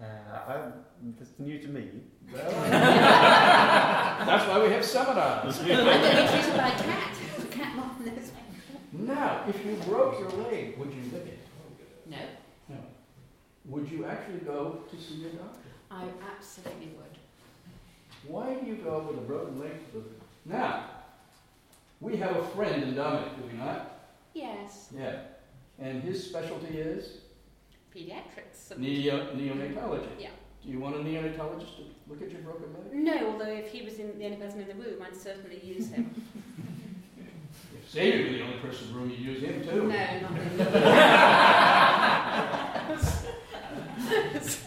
[0.00, 0.56] Uh, I,
[1.18, 1.88] that's new to me.
[2.32, 5.60] Well, that's why we have seminars.
[5.60, 7.14] I don't be treated by a cat.
[7.38, 8.30] The cat mom knows.
[8.92, 11.38] Now, if you broke your leg, would you lick it?
[12.06, 12.16] No,
[12.68, 12.76] No.
[13.66, 15.60] Would you actually go to see your doctor?
[15.90, 17.16] I absolutely would.
[18.30, 19.72] Why do you go with a broken leg?
[20.44, 20.84] Now,
[22.00, 23.98] we have a friend in Dominic, do we not?
[24.34, 25.20] Yes, Yeah.
[25.78, 27.18] And his specialty is
[27.96, 28.76] paediatrics.
[28.78, 30.08] neo- neonatology.
[30.20, 30.30] Yeah.
[30.62, 32.92] Do you want a neonatologist to look at your broken leg?
[32.92, 35.88] No, although if he was in, the only person in the room, I'd certainly use
[35.90, 36.14] him.
[37.74, 39.82] If Xavier were the only person in the room, you'd use him too.
[39.86, 40.56] No, not really.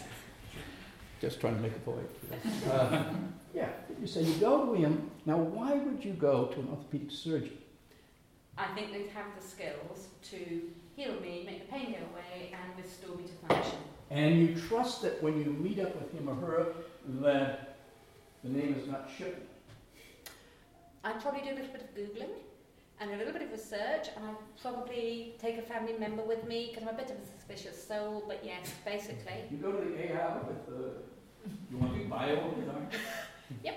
[1.20, 2.08] Just trying to make a point.
[2.70, 3.04] Uh,
[3.54, 3.68] yeah,
[4.00, 5.10] you say you go to him.
[5.26, 7.58] Now, why would you go to an orthopedic surgeon?
[8.56, 10.62] I think they'd have the skills to
[11.00, 13.78] heal me, make the pain go away, and restore me to function.
[14.10, 16.66] And you trust that when you meet up with him or her,
[17.22, 17.76] that
[18.44, 19.46] the name is not Shipley.
[21.02, 22.34] I'd probably do a little bit of Googling
[23.00, 26.68] and a little bit of research, and I'd probably take a family member with me
[26.68, 29.44] because I'm a bit of a suspicious soul, but yes, basically.
[29.50, 32.98] You go to the AR with the, you want to do bio with the doctor?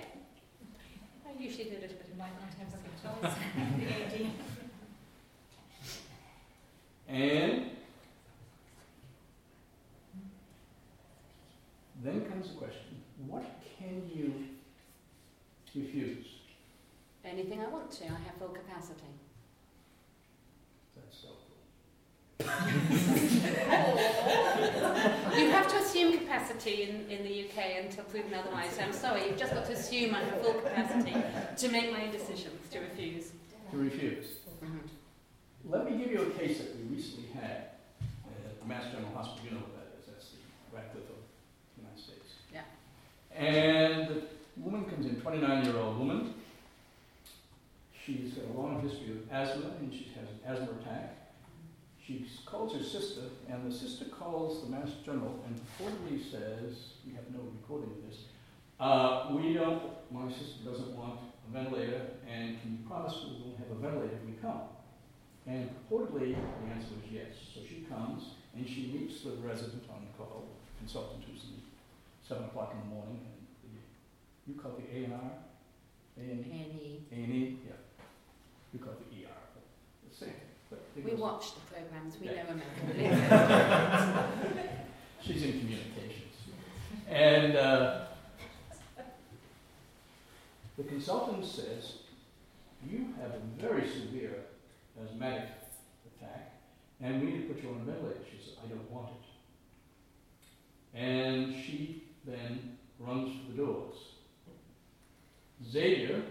[1.25, 3.33] I usually do a little bit of might not have some choice.
[3.79, 4.31] The AD.
[7.07, 7.69] And
[12.03, 13.45] then comes the question, what
[13.77, 14.33] can you
[15.75, 16.27] refuse?
[17.25, 18.05] anything I want to.
[18.05, 19.01] I have full capacity.
[20.95, 22.45] That's so cool.
[25.37, 28.77] You have to assume capacity in, in the UK until proven otherwise.
[28.79, 31.15] I'm sorry, you've just got to assume I have full capacity
[31.57, 33.31] to make my own decisions, to refuse.
[33.71, 34.25] to refuse.
[34.63, 34.77] Mm-hmm.
[35.69, 37.69] Let me give you a case that we recently had
[38.27, 39.45] at the Mass General Hospital.
[39.45, 40.07] You know what that is.
[40.07, 41.23] That's the Radcliffe of
[41.75, 42.33] the United States.
[42.51, 42.67] Yeah.
[43.33, 44.23] And the
[44.57, 46.33] woman comes in, 29-year-old woman.
[48.05, 51.15] She's got a long history of asthma, and she has an asthma attack.
[52.05, 56.75] She calls her sister, and the sister calls the Mass General and reportedly says,
[57.07, 58.23] we have no recording of this,
[58.81, 63.57] uh, we don't, my sister doesn't want a ventilator, and can you promise we won't
[63.57, 64.59] have a ventilator when we come?
[65.45, 67.35] And purportedly, the answer was yes.
[67.53, 70.45] So she comes, and she meets the resident on call,
[70.79, 71.61] consultant who's in
[72.27, 75.31] seven o'clock in the morning, and the, you call it the A and R?
[76.17, 77.01] A and Any.
[77.11, 77.73] A and E, yeah.
[78.73, 79.63] You call it the ER, but
[80.09, 80.33] the same.
[80.69, 82.43] But We watch the programs, we Yeah.
[82.43, 84.29] know American.
[85.21, 86.35] She's in communications.
[87.09, 88.05] And uh,
[90.77, 91.97] the consultant says,
[92.89, 94.35] you have a very severe
[95.01, 95.49] asthmatic
[96.05, 96.61] attack,
[97.01, 98.19] and we need to put you on a ventilator.
[98.29, 100.99] She says, I don't want it.
[100.99, 103.95] And she then runs for the doors.
[105.69, 106.21] Xavier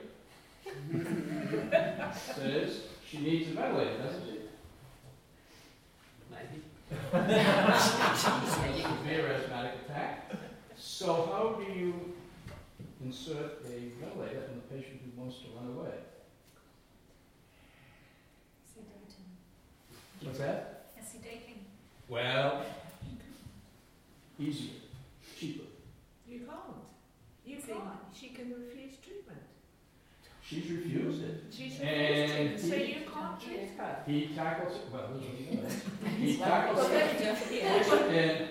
[2.35, 4.39] says she needs a ventilator, doesn't she?
[6.31, 6.63] Maybe.
[9.13, 10.33] severe asthmatic attack.
[10.77, 11.95] So how do you
[13.05, 15.95] insert a ventilator in the patient who wants to run away?
[18.71, 19.29] Sedating.
[20.25, 20.91] What's that?
[20.97, 21.59] A sedating.
[22.13, 22.61] Well,
[24.39, 24.73] easier,
[25.41, 25.65] cheaper.
[26.29, 26.77] You can't.
[27.47, 27.83] You can't.
[28.15, 29.41] She can refuse treatment.
[30.47, 31.45] She's refused it.
[31.51, 33.97] She's And refused treatment, so you can't treat her.
[34.07, 36.19] He tackles it, well, this is what he does.
[36.19, 38.49] He Well, tackles it, then, and,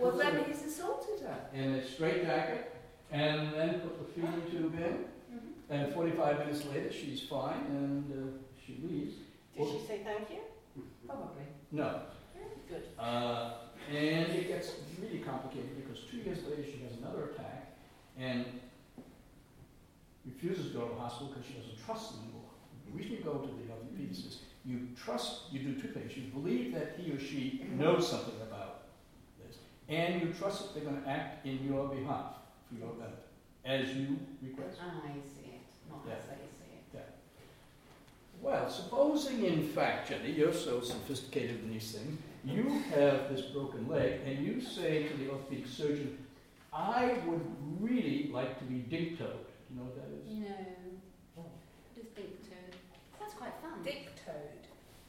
[0.00, 1.38] well, then he's assaulted her.
[1.54, 2.74] in a straight jacket,
[3.12, 5.04] and then put the feeding tube in,
[5.70, 9.14] and forty-five minutes later, she's fine, and uh, she leaves.
[9.56, 10.40] Did she say thank you?
[11.06, 11.44] Probably.
[11.70, 12.00] No,
[12.74, 12.82] Good.
[12.98, 13.50] Uh,
[13.90, 17.76] and it gets really complicated because two years later she has another attack
[18.18, 18.44] and
[20.24, 22.50] refuses to go to the hospital because she doesn't trust them anymore.
[22.86, 26.16] The reason you go to the orthopedist is you trust, you do two things.
[26.16, 28.84] You believe that he or she knows something about
[29.46, 29.58] this,
[29.88, 32.36] and you trust that they're going to act in your behalf
[32.68, 33.26] for your benefit,
[33.66, 34.78] as you request.
[34.82, 35.60] I see it,
[35.90, 36.14] not Yeah.
[36.14, 37.08] as they see it.
[38.40, 43.88] Well, supposing in fact, Jenny, you're so sophisticated in these things, you have this broken
[43.88, 46.18] leg, and you say to the orthopedic surgeon,
[46.72, 47.44] I would
[47.80, 49.28] really like to be dink-toed.
[49.28, 50.38] Do You know what that is?
[50.38, 50.56] No.
[51.38, 51.42] Oh.
[51.42, 52.56] What is think to.
[53.20, 53.82] That's quite fun.
[53.84, 54.34] Dick toad.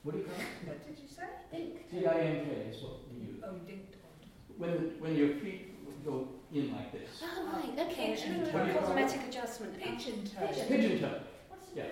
[0.04, 0.68] What do you call it?
[0.68, 1.24] What did you say?
[1.52, 1.90] Think.
[1.92, 3.44] D-I-N-K is what we use.
[3.44, 4.30] Oh, dick toad.
[4.58, 5.72] When, when your feet
[6.06, 7.24] go in like this.
[7.24, 8.14] Oh, right, okay.
[8.16, 8.66] Pigeon A little toad.
[8.68, 9.80] bit of cosmetic adjustment.
[9.80, 10.50] Pigeon toad.
[10.50, 10.68] Pigeon.
[10.68, 11.22] Pigeon-toed.
[11.50, 11.86] What's Yeah.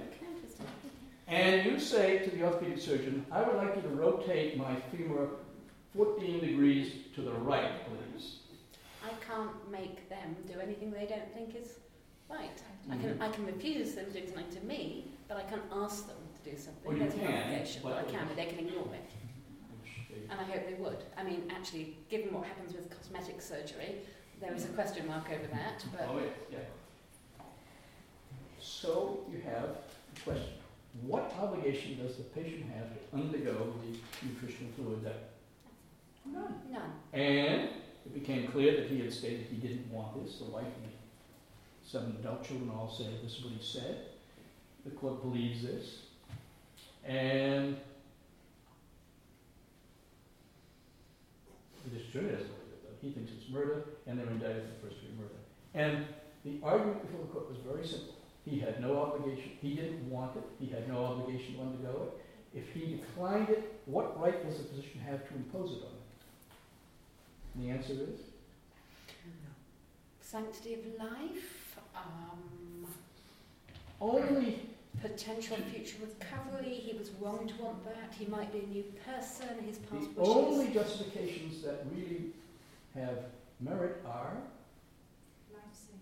[1.28, 5.30] And you say to the orthopedic surgeon, I would like you to rotate my femur
[5.96, 8.38] 14 degrees to the right, please.
[9.04, 11.80] I can't make them do anything they don't think is
[12.30, 12.62] right.
[12.90, 13.02] I Mhm.
[13.02, 16.50] can, I can refuse them doing something to me, but I can't ask them to
[16.52, 16.84] do something.
[16.84, 17.84] Well, you There's can, obligation.
[17.84, 19.10] Well, I can, but they can ignore it.
[20.30, 21.04] And I hope they would.
[21.18, 24.02] I mean, actually, given what happens with cosmetic surgery,
[24.40, 27.44] there is a question mark over that, but Oh, yeah, yeah.
[28.60, 29.78] So you have
[30.16, 30.54] the question,
[31.02, 35.30] what obligation does the patient have to undergo the nutritional fluid that?
[36.26, 36.54] None.
[36.72, 36.92] none.
[37.12, 37.70] And
[38.06, 40.38] it became clear that he had stated he didn't want this.
[40.38, 43.98] The wife and the seven adult children all said this is what he said.
[44.86, 46.00] The court believes this.
[47.06, 47.78] And
[51.84, 53.08] the district attorney doesn't believe it, though.
[53.08, 55.36] He thinks it's murder, and they're indicted for first degree murder.
[55.74, 56.06] And
[56.46, 58.16] the argument before the court was very simple.
[58.46, 62.58] He had no obligation, he didn't want it, he had no obligation to undergo it.
[62.60, 66.04] If he declined it, what right does the physician have to impose it on him?
[67.56, 68.20] And the answer is?
[70.22, 72.88] Sanctity of life, um,
[74.02, 74.70] Only,
[75.02, 76.74] potential future recovery.
[76.74, 78.14] He was wrong to want that.
[78.18, 79.48] He might be a new person.
[79.66, 80.34] His the past wishes.
[80.36, 82.32] only justifications that really
[82.96, 83.18] have
[83.60, 84.38] merit are,
[85.54, 86.00] Life-saving.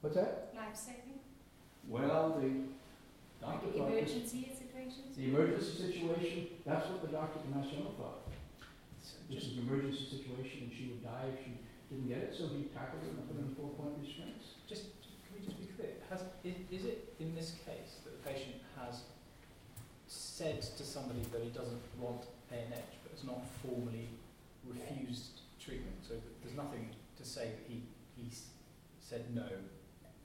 [0.00, 0.52] what's that?
[0.56, 1.18] Life-saving?
[1.88, 2.50] Well, the
[3.44, 5.16] doctor thought this, Emergency situations?
[5.16, 8.22] the emergency situation, that's what the doctor at the Mass General thought.
[9.02, 11.58] So This just, is an emergency situation and she would die if she
[11.90, 14.56] didn't get it, so he tackled her and put her in four-point restraints.
[14.68, 14.94] just,
[15.26, 15.98] can we just be clear?
[16.08, 19.02] Has, is, is it in this case that the patient has
[20.06, 24.08] said to somebody that he doesn't want ANH, but has not formally
[24.64, 25.96] refused treatment?
[26.06, 27.82] So there's nothing to say that he,
[28.16, 28.30] he
[29.00, 29.44] said no.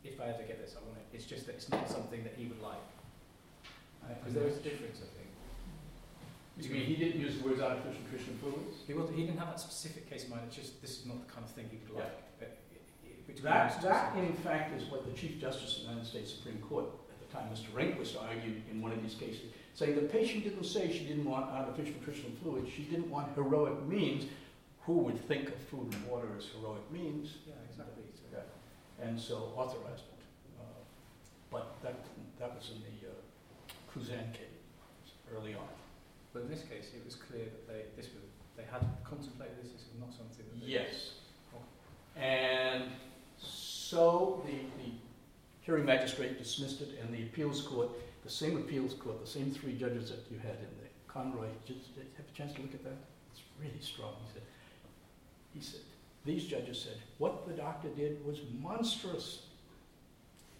[0.07, 1.05] If I ever get this, I want it.
[1.15, 2.81] It's just that it's not something that he would like.
[4.07, 5.27] Because there is a difference, I think.
[6.57, 6.63] Mm.
[6.63, 8.77] You mean, he didn't use the words artificial nutrition fluids?
[8.87, 10.43] He, was, he didn't have that specific case in mind.
[10.47, 12.03] It's just this is not the kind of thing he would Yeah.
[12.07, 12.39] like.
[12.39, 15.89] But it, it, which That, that in fact is what the Chief Justice of the
[15.91, 17.69] United States Supreme Court at the time, Mr.
[17.75, 21.51] Rehnquist, argued in one of these cases, saying the patient didn't say she didn't want
[21.51, 24.25] artificial nutritional fluids, she didn't want heroic means.
[24.87, 27.33] Who would think of food and water as heroic means?
[27.45, 27.57] Yeah, exactly.
[27.57, 27.66] So, Yeah.
[29.01, 30.21] And so authorized it.
[30.59, 30.63] Uh,
[31.51, 31.95] But that,
[32.39, 33.13] that was in the uh,
[33.91, 35.67] Cruzan case, early on.
[36.33, 38.23] But in this case, it was clear that they this was
[38.55, 39.71] they had contemplated this.
[39.71, 41.13] This was not something that they Yes.
[42.15, 42.85] And
[43.37, 44.91] so the, the
[45.61, 47.89] hearing magistrate dismissed it, and the appeals court,
[48.23, 51.77] the same appeals court, the same three judges that you had in the Conroy, did
[51.77, 52.97] you have a chance to look at that?
[53.31, 54.13] It's really strong.
[54.25, 54.41] He said,
[55.53, 55.81] he said,
[56.25, 59.43] these judges said, what the doctor did was monstrous.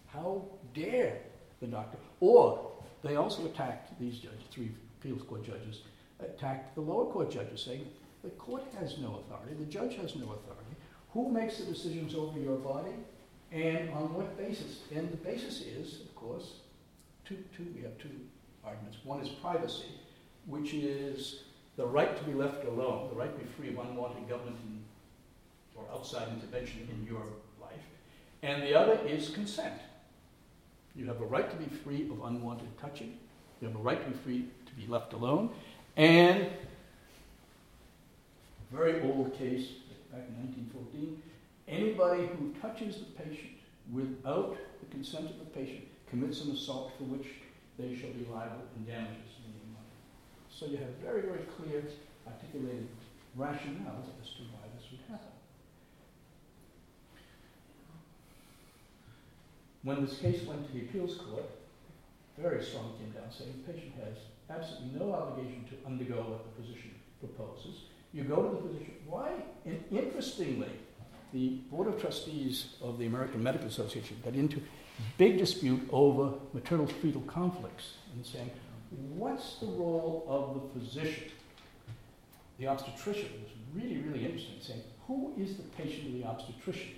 [0.06, 0.42] How
[0.74, 1.18] dare
[1.60, 1.98] the doctor?
[2.20, 5.82] Or they also attacked these judges, three appeals court judges,
[6.20, 7.86] attacked the lower court judges, saying
[8.24, 10.74] the court has no authority, the judge has no authority.
[11.12, 12.94] Who makes the decisions over your body,
[13.52, 14.80] and on what basis?
[14.94, 16.54] And the basis is, of course,
[17.24, 18.10] two, two, we have two
[18.64, 18.98] arguments.
[19.04, 19.92] One is privacy,
[20.46, 21.42] which is
[21.76, 24.56] the right to be left alone, the right to be free of unwanted government
[25.78, 27.22] or outside intervention in your
[27.60, 27.86] life.
[28.42, 29.74] And the other is consent.
[30.94, 33.18] You have a right to be free of unwanted touching.
[33.60, 35.50] You have a right to be free to be left alone.
[35.96, 36.48] And
[38.72, 39.68] very old case
[40.12, 40.34] back in
[40.72, 41.22] 1914.
[41.68, 43.58] Anybody who touches the patient
[43.92, 47.26] without the consent of the patient commits an assault for which
[47.78, 49.38] they shall be liable in damages.
[50.58, 51.84] So you have very, very clear,
[52.26, 52.88] articulated
[53.38, 55.37] rationales as to why this would happen.
[59.82, 61.44] When this case went to the appeals court,
[62.36, 64.16] very strong came down saying the patient has
[64.50, 67.84] absolutely no obligation to undergo what the physician proposes.
[68.12, 68.94] You go to the physician.
[69.06, 69.30] Why?
[69.64, 70.70] And interestingly,
[71.32, 74.62] the Board of Trustees of the American Medical Association got into
[75.16, 78.50] big dispute over maternal fetal conflicts and saying,
[79.14, 81.24] what's the role of the physician?
[82.58, 86.90] The obstetrician was really, really interesting, saying, who is the patient of the obstetrician?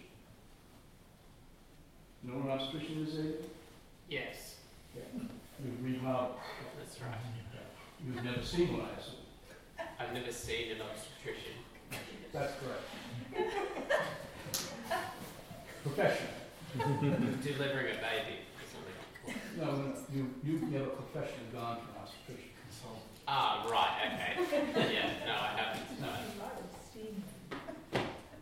[2.25, 3.15] You know what an obstetrician is?
[3.19, 3.23] eh?
[4.09, 4.57] Yes,
[4.95, 5.03] You
[5.83, 6.39] read novels.
[6.79, 7.19] that's right.
[8.05, 9.17] You've never seen one, I assume.
[9.99, 11.53] I've never seen an obstetrician.
[12.33, 12.85] That's correct.
[15.83, 16.31] professional.
[17.43, 18.99] Delivering a baby or something.
[19.59, 23.05] No, no, you, you've never professionally gone to an obstetrician consultant.
[23.29, 24.33] Ah, right, okay.
[24.95, 26.01] yeah, no, I haven't.
[26.01, 26.09] No.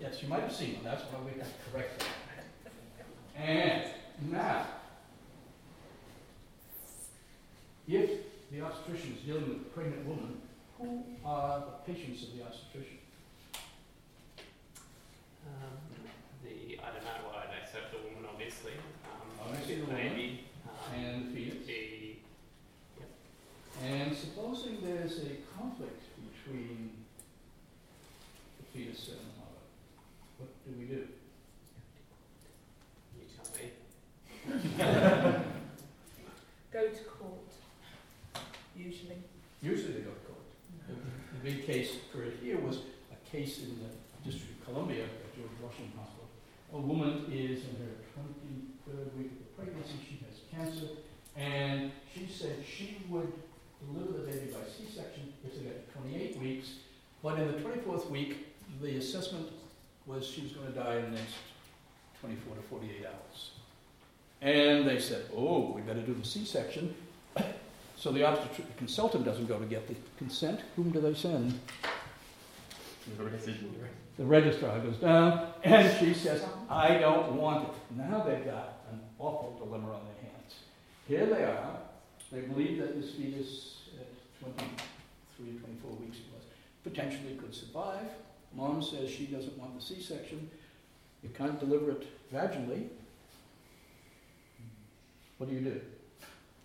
[0.01, 2.09] Yes, you might have seen one, that's why we have to correct that.
[3.39, 3.84] And
[4.32, 4.66] now,
[7.86, 8.11] if
[8.51, 10.39] the obstetrician is dealing with a pregnant woman,
[10.78, 12.99] who are the patients of the obstetrician?
[15.47, 15.78] Um,
[16.45, 18.72] the, I don't know why they serve the woman, obviously.
[19.05, 20.09] Um, Obviously the the woman.
[20.14, 20.45] baby.
[20.66, 21.66] Um, And the fetus?
[21.66, 22.16] the,
[23.86, 26.91] And supposing there's a conflict between
[28.59, 29.62] the fetus and the mother,
[30.39, 31.07] what do we do?
[33.18, 33.70] you tell me.
[36.72, 37.53] Go to court.
[38.76, 39.16] Usually.
[39.62, 40.38] Usually they go to court.
[40.86, 42.78] The, the big case for it here was
[43.12, 43.90] a case in the
[44.30, 46.28] District of Columbia at George Washington Hospital.
[46.72, 50.88] A woman is in her twenty-third week of pregnancy, she has cancer,
[51.36, 53.32] and she said she would
[53.92, 56.68] deliver the baby by C-section if they got to twenty-eight weeks,
[57.22, 58.46] but in the twenty-fourth week,
[58.82, 59.49] the assessment
[60.07, 61.34] was she was gonna die in the next
[62.20, 63.51] twenty-four to forty-eight hours.
[64.41, 66.95] And they said, oh, we better do the C-section,
[67.97, 70.61] so the obstetric consultant doesn't go to get the consent.
[70.76, 71.59] Whom do they send?
[74.16, 77.74] The registrar goes down, and she says, I don't want it.
[77.97, 80.55] Now they've got an awful dilemma on their hands.
[81.07, 81.78] Here they are.
[82.30, 84.07] They believe that this fetus at
[84.41, 86.45] 23, 24 weeks it was,
[86.84, 88.07] potentially could survive.
[88.55, 90.51] Mom says she doesn't want the C-section.
[91.22, 92.89] You can't deliver it vaginally.
[95.39, 95.80] What do you do?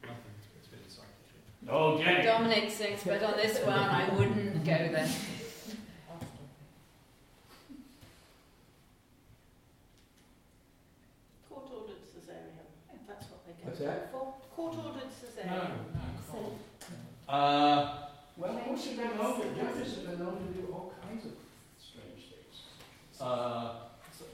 [0.01, 0.17] Nothing.
[0.59, 1.69] It's been psychiatry.
[1.69, 2.23] Oh, Jenny!
[2.23, 3.73] Dominic's expert on this one.
[3.77, 5.09] I wouldn't go there.
[11.49, 13.07] Court ordered cesarean.
[13.07, 14.11] That's what they go What's that?
[14.11, 14.33] for.
[14.55, 15.71] Court ordered cesarean.
[17.29, 17.97] Uh,
[18.37, 21.31] well, courts have been known to, judges have been known to do all kinds of
[21.79, 23.21] strange things.
[23.21, 23.82] Uh, S-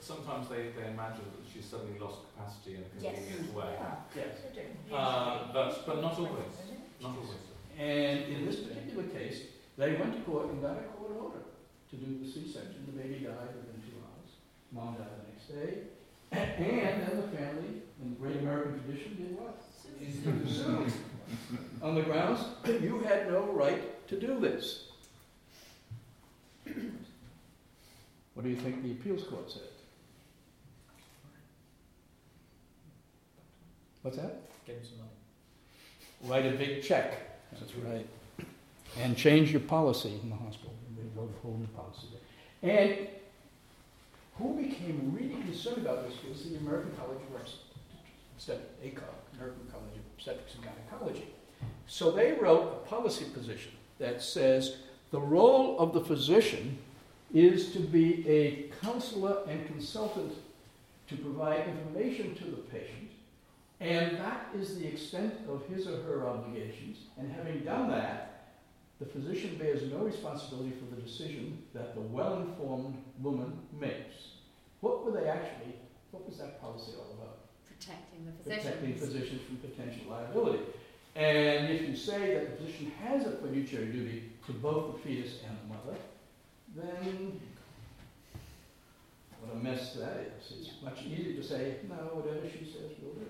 [0.00, 3.14] Sometimes they, they imagine that she's suddenly lost capacity in a Yes.
[3.16, 3.74] convenient way.
[4.16, 4.26] yes.
[4.92, 6.54] Uh, but, but not always.
[7.00, 7.38] Not always.
[7.78, 9.42] And in this particular case,
[9.78, 11.42] they went to court and got a court order
[11.90, 12.84] to do the C-section.
[12.86, 14.30] The baby died within two hours.
[14.72, 15.82] Mom died the next day.
[16.32, 19.62] And then the family, in the great American tradition, did what?
[20.46, 20.92] Sued.
[21.82, 24.84] On the grounds, that you had no right to do this.
[28.34, 29.62] What do you think the appeals court said?
[34.02, 34.40] What's that?
[34.66, 36.42] Give him some money.
[36.42, 37.14] Write a big check.
[37.52, 38.06] That's right.
[38.98, 40.74] And change your policy in the hospital.
[40.96, 42.08] They wrote a whole policy.
[42.62, 43.08] And
[44.36, 47.40] who became really concerned about this was the American College of
[48.34, 51.28] Obstetrics, ACOG, American College of Obstetrics and Gynecology.
[51.86, 54.76] So they wrote a policy position that says
[55.10, 56.78] the role of the physician
[57.34, 60.32] is to be a counselor and consultant
[61.08, 63.09] to provide information to the patient,
[63.80, 66.98] and that is the extent of his or her obligations.
[67.18, 68.56] And having done that,
[69.00, 74.14] the physician bears no responsibility for the decision that the well-informed woman makes.
[74.80, 75.76] What were they actually,
[76.10, 77.38] what was that policy all about?
[77.66, 79.30] Protecting the protecting physicians.
[79.30, 80.64] physicians from potential liability.
[81.16, 85.38] And if you say that the physician has a fiduciary duty to both the fetus
[85.48, 85.98] and the mother,
[86.76, 87.40] then
[89.40, 90.52] what a mess that is.
[90.60, 93.26] It's much easier to say, no, whatever she says, we'll do.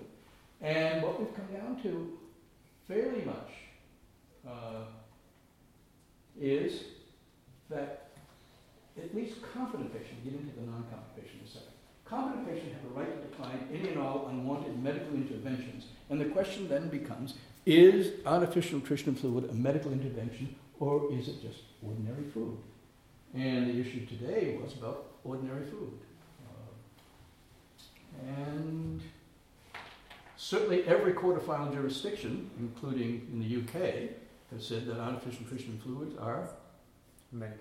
[0.61, 2.17] And what we've come down to
[2.87, 3.51] fairly much
[4.47, 4.83] uh,
[6.39, 6.83] is
[7.69, 8.09] that
[8.97, 11.73] at least competent patients, get into the non-competent patient in a second,
[12.05, 15.85] competent patients have a right to decline any and all unwanted medical interventions.
[16.09, 17.35] And the question then becomes,
[17.65, 22.57] is artificial nutrition fluid a medical intervention or is it just ordinary food?
[23.33, 25.93] And the issue today was about ordinary food.
[26.43, 29.01] Uh, and
[30.51, 34.09] certainly every court of final jurisdiction, including in the UK,
[34.51, 36.49] has said that artificial nutrition fluids are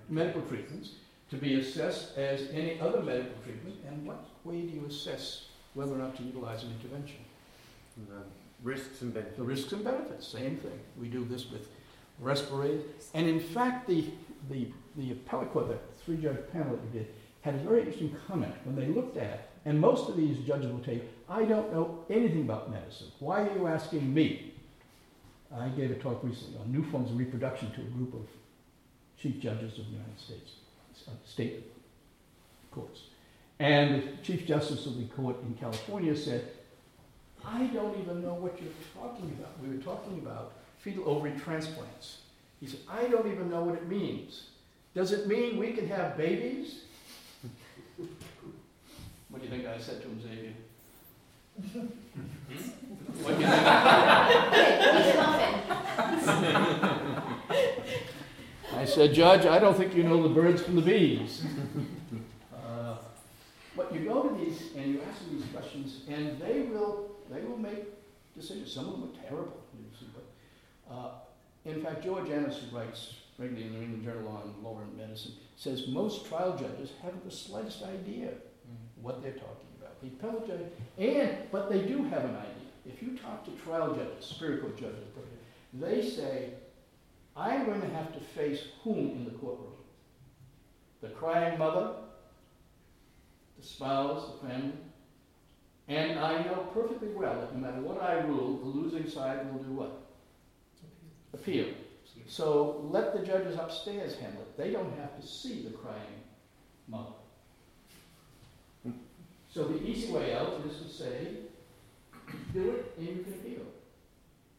[0.09, 0.95] medical treatments
[1.31, 3.77] to be assessed as any other medical treatment.
[3.87, 7.19] And what way do you assess whether or not to utilize an intervention?
[8.11, 8.25] Um,
[8.65, 9.37] risks and benefits.
[9.37, 10.81] The risks and benefits, same thing.
[11.01, 11.69] We do this with
[12.19, 12.83] respirators.
[13.15, 14.07] And in fact, the,
[14.51, 14.67] the,
[14.97, 17.07] the appellate court, the three-judge panel that we did,
[17.43, 19.41] had a very interesting comment when they looked at it.
[19.65, 23.07] And most of these judges will you, I don't know anything about medicine.
[23.21, 24.53] Why are you asking me?
[25.57, 28.27] I gave a talk recently on new forms of reproduction to a group of
[29.17, 30.53] chief judges of the United States,
[31.25, 31.71] state
[32.73, 33.03] courts.
[33.61, 36.49] And the Chief Justice of the Court in California said,
[37.45, 39.53] I don't even know what you're talking about.
[39.63, 42.19] We were talking about fetal ovary transplants.
[42.59, 44.45] He said, I don't even know what it means.
[44.95, 46.81] Does it mean we can have babies?
[49.29, 50.53] what do you think I said to him, Xavier?
[53.23, 53.47] What do you?
[58.77, 61.45] I said, Judge, I don't think you know the birds from the bees.
[62.55, 62.97] uh,
[63.77, 67.43] but you go to these and you ask them these questions, and they will they
[67.43, 67.85] will make
[68.35, 68.73] decisions.
[68.73, 71.11] Some of them are terrible, you see, but uh,
[71.65, 74.97] in fact, George Annas, who writes regularly in the New England Journal on law and
[74.97, 78.31] medicine, says most trial judges haven't the slightest idea
[79.03, 79.70] what they're talking
[80.47, 80.61] judge,
[80.99, 82.71] and but they do have an idea.
[82.87, 85.05] If you talk to trial judges, court judges,
[85.75, 86.55] they say,
[87.37, 89.73] "I'm going to have to face whom in the courtroom?
[91.01, 91.95] The crying mother,
[93.59, 94.73] the spouse, the family,
[95.89, 99.63] and I know perfectly well that no matter what I rule, the losing side will
[99.63, 100.03] do what?
[101.33, 101.67] Appeal.
[102.27, 104.57] So let the judges upstairs handle it.
[104.57, 106.23] They don't have to see the crying
[106.87, 107.20] mother.
[109.53, 111.29] So the easy way out is to say,
[112.55, 113.67] do it and you can appeal.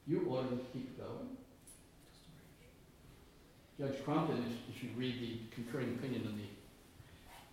[0.06, 0.20] You
[0.50, 1.38] them to keep going.
[3.80, 6.44] Judge Compton, if, you read the concurring opinion in the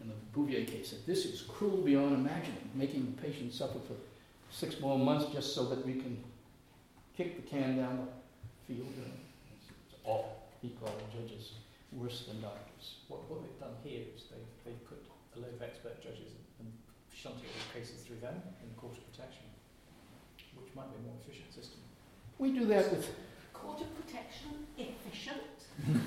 [0.01, 3.95] in the Bouvia case, said this is cruel beyond imagining, making the patient suffer for
[4.51, 6.22] six more months just so that we can
[7.16, 8.07] kick the can down
[8.68, 8.93] the field.
[8.97, 10.36] It's, awful.
[10.62, 11.53] He called the judges
[11.93, 12.97] worse than doctors.
[13.09, 15.05] What, what they've done here is they've, they've put
[15.36, 16.38] a load of expert judges
[17.20, 19.42] shunted all the cases through them in the Court of Protection,
[20.54, 21.80] which might be a more efficient system.
[22.38, 23.10] We do that with
[23.52, 25.42] Court of protection, efficient.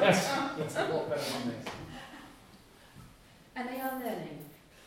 [0.00, 0.30] yes.
[0.58, 1.66] It's a lot better than this.
[3.56, 4.38] And they are learning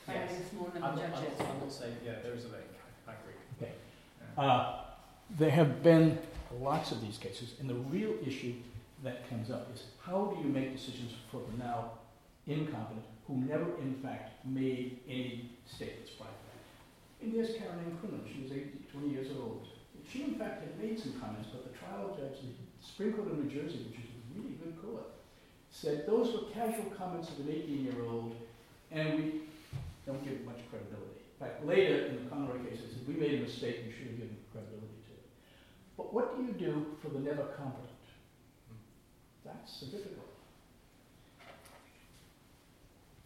[0.07, 0.31] by Yes.
[0.31, 1.39] having a small I'm number not, I'm judges.
[1.39, 2.63] I'm not saying, yeah, there is a link.
[3.07, 3.33] I agree.
[3.61, 3.73] Okay.
[4.37, 4.43] Yeah.
[4.43, 4.79] Uh,
[5.37, 6.17] there have been
[6.59, 8.53] lots of these cases, and the real issue
[9.03, 11.91] that comes up is how do you make decisions for the now
[12.53, 17.23] incompetent who never, in fact, made any statements prior to that?
[17.23, 17.97] And there's Karen Ann.
[18.27, 19.67] She was 18, 20 years old.
[20.09, 22.51] She, in fact, had made some comments, but the trial judge, the
[22.83, 25.07] Supreme Court of New Jersey, which is a really good court,
[25.71, 28.35] said those were casual comments of an 18 year old,
[28.91, 29.41] and we
[30.05, 31.23] don't give much credibility.
[31.39, 34.11] In fact, later in the Conroy case, it said, we made a mistake, we should
[34.11, 35.25] have given credibility to it.
[35.95, 38.03] But what do you do for the never competent?
[38.67, 38.81] Hmm.
[39.45, 40.30] That's the difficult.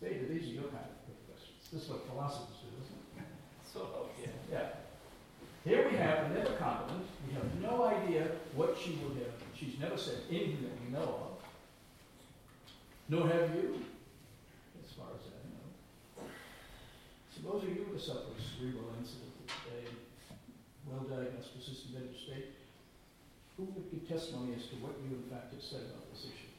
[0.01, 1.69] David, these are your kind of questions.
[1.71, 3.29] This is what philosophers do, isn't it?
[3.71, 4.31] Sort of, yeah.
[4.51, 4.67] Yeah.
[5.63, 7.05] Here we have a never competent.
[7.27, 9.33] We have no idea what she will have.
[9.57, 11.31] She's never said anything that we know of.
[13.09, 13.81] Nor have you,
[14.83, 16.29] as far as I know.
[17.33, 19.89] Suppose you were to suffer a cerebral incident today,
[20.85, 22.57] well diagnosed persistent mental state.
[23.57, 26.53] Who would give testimony as to what you in fact have said about this issue?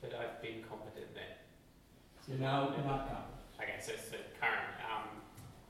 [0.00, 1.37] But I've been competent then.
[2.28, 3.24] You're now not competent.
[3.60, 5.08] Okay, so, so current, um,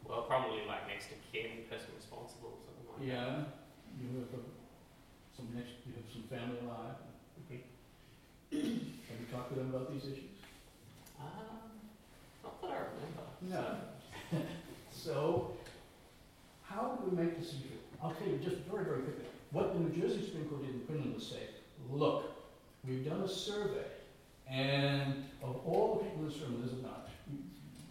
[0.04, 3.06] well, probably like next to kin, the person responsible, or something like that.
[3.06, 3.44] Yeah,
[4.00, 4.56] you have a-
[5.36, 6.96] some next, you have some family alive.
[7.48, 7.62] Mhm.
[9.09, 10.42] Have you talked to them about these issues?
[11.20, 11.70] Um,
[12.42, 13.24] not that I remember.
[14.32, 14.42] No.
[14.90, 15.56] So,
[16.62, 17.78] how do we make this issue?
[18.02, 19.24] I'll tell you just very, very quickly.
[19.52, 21.46] What the New Jersey Supreme Court did in Quinlan was say,
[21.88, 22.24] look,
[22.84, 23.86] we've done a survey,
[24.51, 27.09] and of all the people in this room, there's not,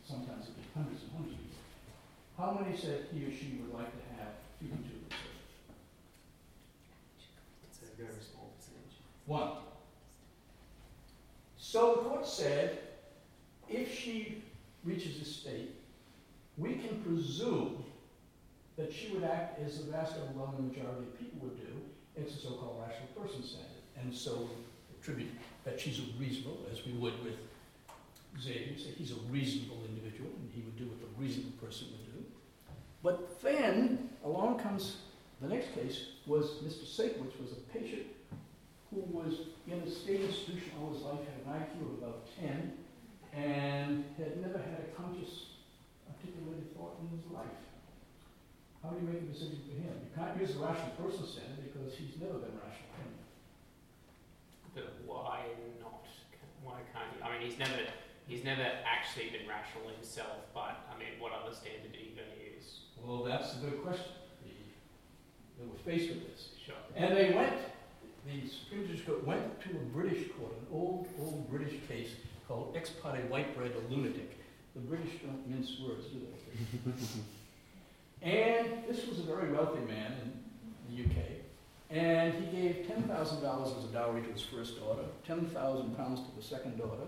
[0.07, 1.57] sometimes be hundreds and hundreds of people,
[2.37, 5.27] how many said he or she would like to have tube research?
[7.69, 8.97] It's a very small percentage.
[9.25, 9.51] One.
[11.57, 12.79] So the court said,
[13.69, 14.43] if she
[14.83, 15.75] reaches this state,
[16.57, 17.83] we can presume
[18.77, 21.73] that she would act as the vast overwhelming majority of people would do.
[22.15, 23.83] It's a so-called rational person standard.
[24.01, 24.49] And so
[25.07, 25.31] attribute
[25.63, 27.37] that she's a reasonable, as we would with
[28.41, 32.05] Xavier, say he's a reasonable individual, and he would do what the reasonable person would
[32.13, 32.25] do.
[33.01, 34.97] But then along comes
[35.41, 36.83] the next case was Mr.
[36.83, 38.07] Saikewicz was a patient
[38.91, 42.73] who was in a state institution all his life, had an IQ of about 10,
[43.33, 45.55] and had never had a conscious,
[46.09, 47.45] articulated thought in his life.
[48.81, 49.93] How do you make a decision for him?
[50.03, 52.87] You can't use the rational person standard because he's never been rational.
[54.77, 54.89] Can you?
[55.07, 55.39] But why
[55.81, 56.05] not?
[56.63, 57.23] Why can't you?
[57.25, 57.81] I mean, he's never,
[58.27, 62.29] he's never actually been rational himself, but I mean, what other standard are you going
[62.29, 62.81] to use?
[63.01, 64.13] Well, that's a good question.
[64.43, 66.49] The- They were faced with this.
[66.63, 66.75] Sure.
[66.95, 67.53] And they went,
[68.25, 72.09] the Supreme Judicial Court went to a British court, an old, old British case
[72.47, 74.37] called Ex parte Whitbread a Lunatic.
[74.75, 76.91] The British don't mince words, do they?
[78.21, 81.25] and this was a very wealthy man in the UK,
[81.89, 86.41] and he gave $10,000 as a dowry to his first daughter, 10,000 pounds to the
[86.41, 87.05] second daughter.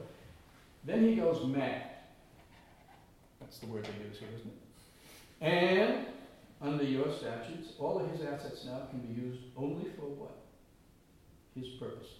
[0.85, 1.83] Then he goes mad.
[3.41, 4.59] That's the word they use here, isn't it?
[5.41, 6.05] And
[6.61, 10.35] under your statutes, all of his assets now can be used only for what?
[11.55, 12.13] His purposes.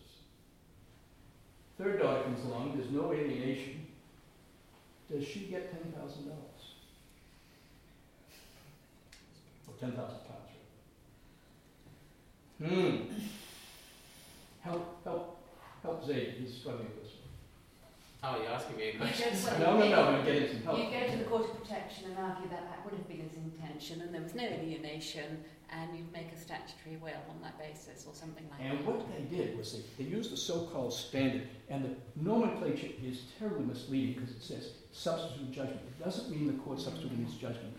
[1.78, 3.88] Third daughter comes along, there's no alienation.
[5.10, 6.76] Does she get ten thousand dollars?
[9.68, 10.49] Or ten thousand pounds, right?
[12.64, 12.96] Hmm.
[14.62, 15.38] Help, help,
[15.82, 18.36] help Zaid, he's struggling with this one.
[18.36, 19.30] Oh, you're asking me a You question.
[19.32, 19.62] go- one.
[19.62, 20.78] No, no, no, I'm getting some help.
[20.78, 23.34] You go to the Court of Protection and argue that that would have been his
[23.38, 28.06] intention and there was no alienation and you'd make a statutory will on that basis
[28.06, 28.78] or something like And that.
[28.78, 33.22] And what they did was they, they used the so-called standard, and the nomenclature is
[33.38, 35.80] terribly misleading because it says substitute judgment.
[36.00, 37.79] It doesn't mean the court substituting its judgment for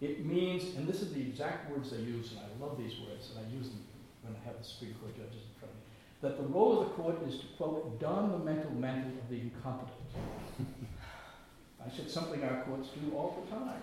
[0.00, 3.30] It means, and this is the exact words they use, and I love these words,
[3.30, 3.82] and I use them
[4.22, 5.84] when I have the Supreme Court judges in front of me,
[6.22, 9.40] that the role of the court is to, quote, don the mental mantle of the
[9.40, 9.96] incompetent.
[11.84, 13.80] I said something our courts do all the time.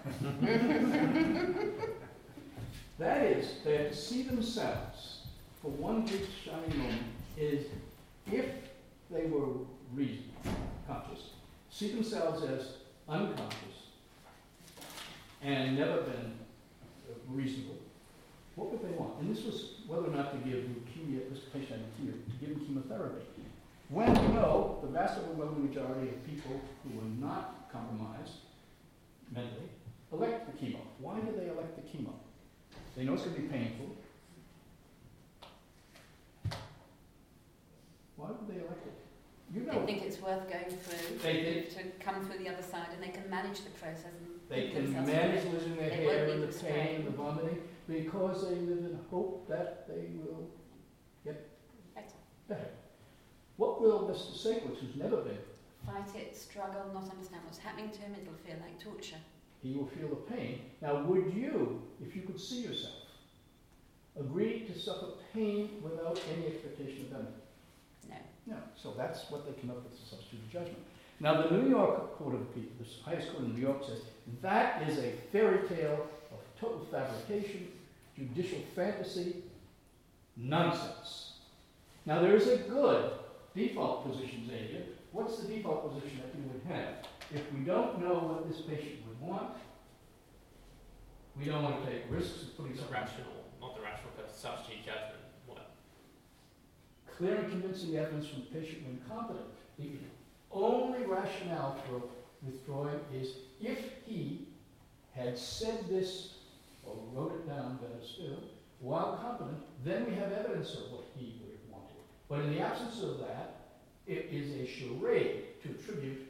[3.00, 5.22] That is, they have to see themselves
[5.62, 7.02] for one big shining moment
[7.38, 7.68] is
[8.32, 8.46] if
[9.12, 9.54] they were
[9.94, 10.24] reason,
[10.88, 11.30] conscious,
[11.70, 13.77] see themselves as unconscious
[15.48, 16.34] and never been
[17.30, 17.78] reasonable,
[18.56, 19.14] what would they want?
[19.22, 22.50] And this was whether or not to give leukemia, this patient had leukemia, to give
[22.50, 23.24] him chemotherapy.
[23.90, 28.34] When we know the vast overwhelming majority of people who were not compromised
[29.34, 29.70] mentally
[30.12, 30.80] elect the chemo.
[31.00, 32.12] Why do they elect the chemo?
[32.98, 33.96] They know it's going to be painful.
[38.18, 39.07] Why would they elect it?
[39.54, 43.02] You They think it's worth going through They to come through the other side and
[43.02, 46.64] they can manage the process and they can manage losing their They hair and the
[46.64, 50.50] pain and the vomiting because they live in hope that they will
[51.96, 52.08] Better.
[52.48, 52.70] better.
[53.56, 54.34] What will Mr.
[54.36, 55.38] Saikewicz, who's never been,
[55.86, 59.16] Fight it, struggle, not understand what's happening to him, it'll feel like torture.
[59.64, 60.60] he will feel the pain.
[60.82, 62.94] Now, would you, if you could see yourself,
[64.20, 67.44] agree to suffer pain without any expectation of benefit?
[68.48, 68.56] No.
[68.56, 70.80] No, so that's what they came up with as a substitute judgment.
[71.20, 74.02] Now, the New York Court of Appeal, the highest court in New York says
[74.42, 77.68] that is a fairy tale of total fabrication,
[78.16, 79.44] judicial fantasy,
[80.36, 81.34] nonsense.
[82.06, 83.12] Now, there is a good
[83.56, 84.84] default position, Xavier.
[85.12, 87.06] What's the default position that you would have?
[87.34, 89.56] If we don't know what this patient would want,
[91.38, 93.28] we don't want to take risks of putting The rational,
[93.60, 95.27] not the rational, but substitute judgment.
[97.18, 99.48] Clear and convincing evidence from the patient when competent.
[99.80, 99.90] The
[100.52, 102.04] only rationale for
[102.46, 104.48] withdrawing is if he
[105.16, 106.36] had said this
[106.86, 108.44] or wrote it down better still,
[108.80, 111.98] while competent, then we have evidence of what he would have wanted.
[112.30, 113.56] But in the absence of that,
[114.06, 116.28] it is a charade to attribute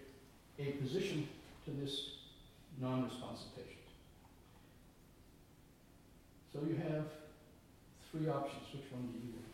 [0.58, 1.28] a position
[1.66, 2.12] to this
[2.80, 3.74] non-responsive patient.
[6.54, 7.06] So you have
[8.10, 8.64] three options.
[8.72, 9.47] Which one do you judge?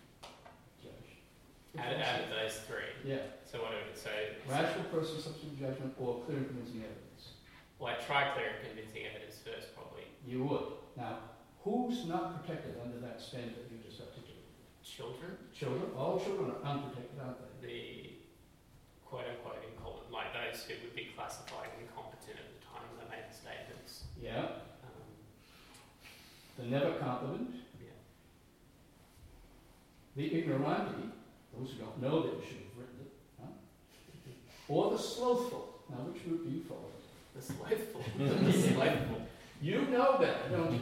[1.73, 2.89] Which Out, one's- out of those three.
[3.03, 3.25] Yeah.
[3.49, 4.37] So what would it say?
[4.47, 7.33] Rational person, substitute judgment, or clear and convincing evidence.
[7.79, 10.05] Well, I try clear and convincing evidence first, probably.
[10.25, 10.65] You would.
[10.95, 11.17] Now,
[11.65, 14.45] who's not protected under that standard you just articulated?
[14.83, 17.67] Children, Children, all children are unprotected, aren't they?
[17.67, 18.09] the
[19.05, 23.25] quote unquote incompetent, like those who would be classified incompetent at the time they made
[23.29, 24.03] the statements.
[24.21, 24.61] Yeah.
[24.83, 25.09] Um,
[26.57, 27.97] The never competent, yeah.
[30.15, 31.09] the ignoranti,
[31.57, 33.53] those who don't know that you should have written it, huh?
[34.69, 35.69] or the slothful.
[35.89, 36.89] Now, which group do you fall
[37.35, 38.01] The slothful.
[38.17, 39.21] the slothful.
[39.61, 40.79] You know that, don't you?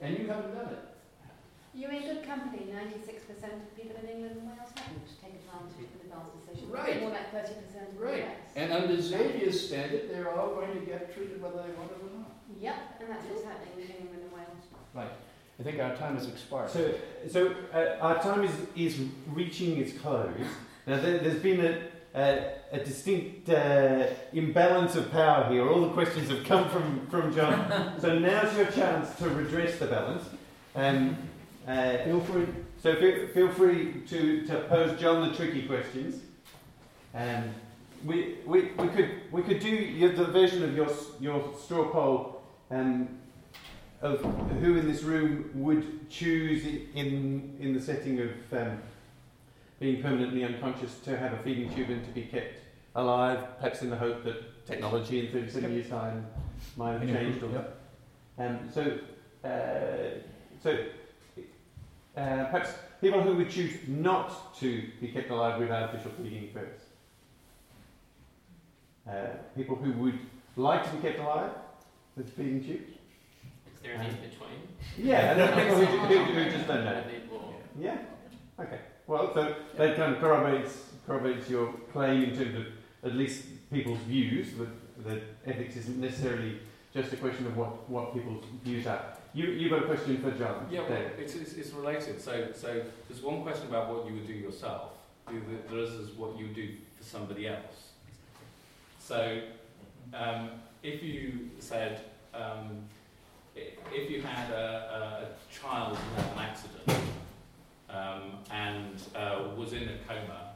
[0.00, 0.78] And you haven't done it.
[1.74, 2.68] You're in good company.
[2.68, 3.16] 96%
[3.48, 6.68] of people in England and Wales haven't taken advantage of the advance decision.
[6.68, 7.00] Right.
[7.00, 8.24] More like 30% of the Right.
[8.28, 8.52] US.
[8.56, 12.12] And under Xavier's standard, they're all going to get treated whether they want it or
[12.18, 12.32] not.
[12.60, 14.64] Yep, and that's what's happening in England and Wales.
[14.92, 15.08] Right.
[15.60, 16.70] I think our time has expired.
[16.70, 16.94] So,
[17.30, 18.98] so uh, our time is, is
[19.28, 20.30] reaching its close.
[20.86, 21.82] Now, there, there's been a,
[22.18, 25.68] a, a distinct uh, imbalance of power here.
[25.68, 28.00] All the questions have come from, from John.
[28.00, 30.24] so now's your chance to redress the balance.
[30.74, 31.16] Um,
[31.68, 32.46] uh, Feel free.
[32.82, 36.20] so feel, feel free to, to pose John the tricky questions.
[37.14, 37.44] Um,
[38.04, 40.88] we, we, we could we could do the version of your
[41.20, 43.08] your straw poll um,
[44.02, 44.20] of
[44.60, 48.82] who in this room would choose in in the setting of um,
[49.78, 52.58] being permanently unconscious to have a feeding tube and to be kept
[52.94, 56.26] alive, perhaps in the hope that technology in 37 years' time
[56.76, 57.42] might have changed.
[57.42, 57.80] Or, Yep.
[58.38, 58.98] um, so,
[59.44, 60.18] uh,
[60.62, 60.70] so
[62.16, 66.84] uh, perhaps people who would choose not to be kept alive with artificial feeding first.
[69.08, 70.18] Uh, people who would
[70.56, 71.50] like to be kept alive
[72.16, 72.91] with feeding tubes.
[73.82, 75.08] Is there an in between?
[75.08, 75.84] Yeah, and then people who,
[76.24, 77.02] who, who just don't know.
[77.10, 77.54] Need more.
[77.80, 77.98] Yeah.
[78.60, 78.78] Okay.
[79.06, 82.66] Well, so that kind of corroborates corroborates your claim in terms of
[83.10, 84.68] at least people's views that,
[85.08, 86.60] that ethics isn't necessarily
[86.94, 89.02] just a question of what, what people's views are.
[89.34, 90.68] You you got a question for John?
[90.70, 92.20] Yeah, well, it's, it's, it's related.
[92.20, 94.92] So, so there's one question about what you would do yourself.
[95.26, 96.68] The, the, there is is what you would do
[96.98, 97.90] for somebody else.
[99.00, 99.40] So,
[100.14, 100.50] um,
[100.82, 102.00] if you said,
[102.34, 103.01] um, i-
[103.54, 107.02] if you had a, a, child who had an accident
[107.90, 110.52] um, and uh, was in a coma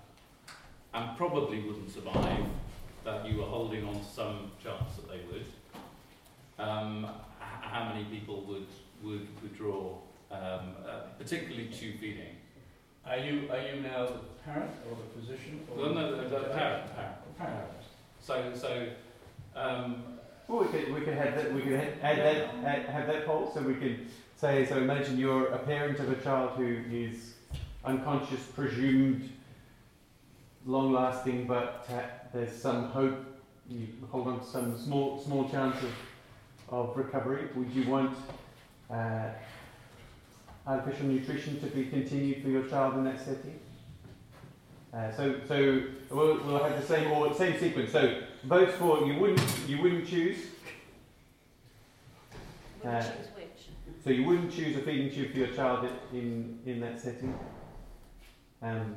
[0.94, 2.44] and probably wouldn't survive,
[3.04, 5.44] that you were holding on to some chance that they would,
[6.58, 7.06] um,
[7.38, 8.66] how many people would
[9.02, 9.94] would withdraw,
[10.30, 12.36] um, uh, particularly tube feeding?
[13.06, 15.60] Are you, are you now the parent or the physician?
[15.70, 17.38] or Well, no, the, the parent, parent.
[17.38, 17.70] Parent.
[18.20, 18.88] So, so,
[19.54, 20.15] um,
[20.48, 23.50] Well, we could we could have that we could add that add, have that poll
[23.52, 24.76] so we could say so.
[24.78, 27.34] Imagine you're a parent of a child who is
[27.84, 29.30] unconscious, presumed
[30.64, 31.88] long lasting, but
[32.32, 33.24] there's some hope.
[33.68, 35.90] You hold on to some small small chance of
[36.68, 37.48] of recovery.
[37.56, 38.16] Would you want
[38.90, 39.30] uh,
[40.66, 43.58] artificial nutrition to be continued for your child in that setting?
[44.92, 47.92] Uh, so, so we'll, we'll have the same or same sequence.
[47.92, 50.38] So, votes for you wouldn't you wouldn't choose.
[52.84, 53.02] Uh.
[54.04, 57.36] So you wouldn't choose a feeding tube for your child in in that setting.
[58.62, 58.96] Um,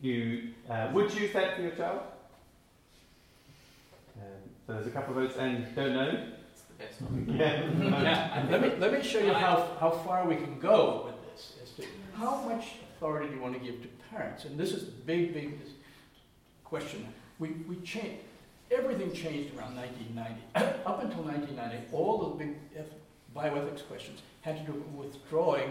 [0.00, 2.00] you uh, would choose that for your child.
[4.16, 4.24] Um,
[4.66, 6.26] so there's a couple of votes and don't know.
[6.52, 7.26] It's the best one.
[7.38, 8.42] Yeah.
[8.44, 11.54] Now, let me, let me show you how, how far we can go with this,
[11.62, 11.84] as to
[12.16, 14.44] how much authority do you want to give to parents?
[14.44, 15.58] And this is the big, big
[16.64, 17.06] question.
[17.38, 18.24] We, we changed,
[18.74, 20.40] everything changed around 1990.
[20.86, 22.56] Up until 1990, all the big
[23.36, 25.70] bioethics questions had to do with withdrawing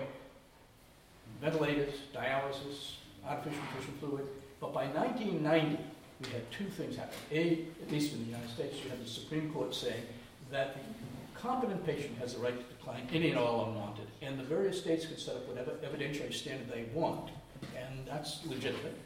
[1.42, 2.96] ventilators, dialysis,
[3.28, 4.26] artificial nutrition fluid.
[4.60, 5.78] But by 1990,
[6.22, 7.18] we had two things happen.
[7.32, 10.04] A, at least in the United States, you had the Supreme Court saying
[10.52, 14.44] that the competent patient has the right to decline any and all unwanted, and the
[14.44, 17.32] various states can set up whatever evidentiary standard they want,
[17.76, 18.98] and that's legitimate.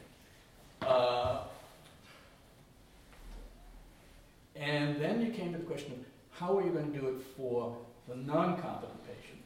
[0.82, 1.44] Uh,
[4.58, 5.98] and then you came to the question of
[6.30, 7.76] how are you going to do it for
[8.08, 9.40] the non-competent patient?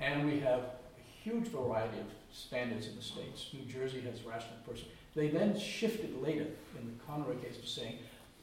[0.00, 3.48] And we have a huge variety of standards in the states.
[3.52, 4.86] New Jersey has rational person.
[5.14, 6.46] They then shifted later
[6.78, 7.98] in the Conroy case to saying,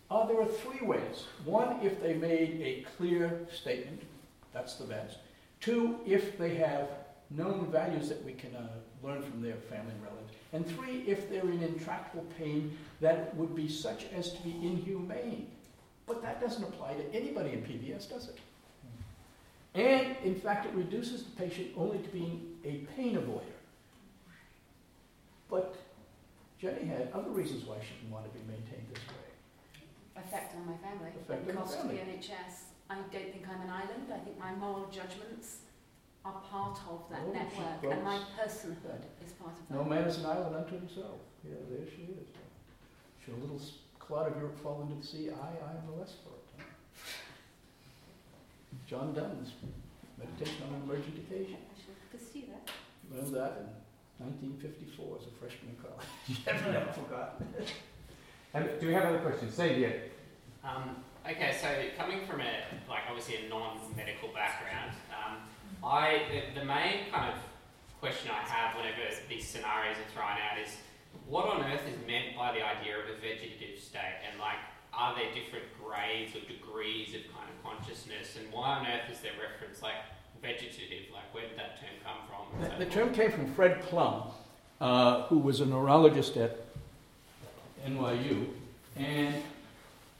[0.10, 1.26] uh, there are three ways.
[1.46, 4.02] One, if they made a clear statement,
[4.54, 5.18] that's the best.
[5.60, 6.90] Two, if they have
[7.30, 8.68] known values that we can uh,
[9.02, 10.34] learn from their family and relatives.
[10.54, 15.48] And three, if they're in intractable pain that would be such as to be inhumane.
[16.14, 18.38] But that doesn't apply to anybody in PVS, does it?
[19.74, 23.58] And in fact, it reduces the patient only to being a pain avoider.
[25.50, 25.76] But
[26.62, 30.22] Jenny had other reasons why she didn't want to be maintained this way.
[30.24, 31.10] Effect on my family.
[31.20, 31.96] Effect on the Cost to family.
[31.96, 32.54] the NHS.
[32.92, 34.14] I don't think I'm an island.
[34.14, 35.58] I think my moral judgments
[36.26, 39.74] are part of that Oh, network, and my personhood is part of that.
[39.76, 41.18] No man is an island unto himself.
[41.44, 42.28] Yeah, there she is.
[43.26, 43.60] Should a little
[44.14, 45.30] s- clod of Europe fall into the sea?
[45.30, 46.66] I, I am the less for it.
[48.88, 49.52] John Donne's
[50.18, 51.58] Meditation on an Emergent Occasion.
[51.58, 52.70] I should pursue that.
[53.12, 53.76] Learned that
[54.20, 56.08] in 1954 as a freshman in college.
[56.48, 57.48] I've never forgotten.
[58.54, 59.56] Um, do we have other questions?
[59.56, 60.04] Xavier.
[60.64, 61.68] Um, okay, so
[61.98, 62.54] coming from a
[62.88, 65.38] like obviously a non-medical background, um,
[65.84, 67.40] I the, the main kind of
[68.00, 70.78] question I have whenever these scenarios are thrown out is
[71.34, 74.62] what on earth is meant by the idea of a vegetative state, and like
[74.94, 79.20] are there different grades or degrees of kind of consciousness, and why on earth is
[79.22, 79.96] there reference like
[80.44, 81.12] vegetative?
[81.12, 82.62] Like where did that term come from?
[82.62, 84.26] and so The, the term came from Fred Plum,
[84.80, 86.68] uh, who was a neurologist at
[87.84, 88.50] NYU,
[88.96, 89.34] and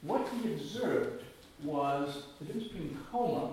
[0.02, 1.24] what he observed
[1.64, 3.52] was the difference between coma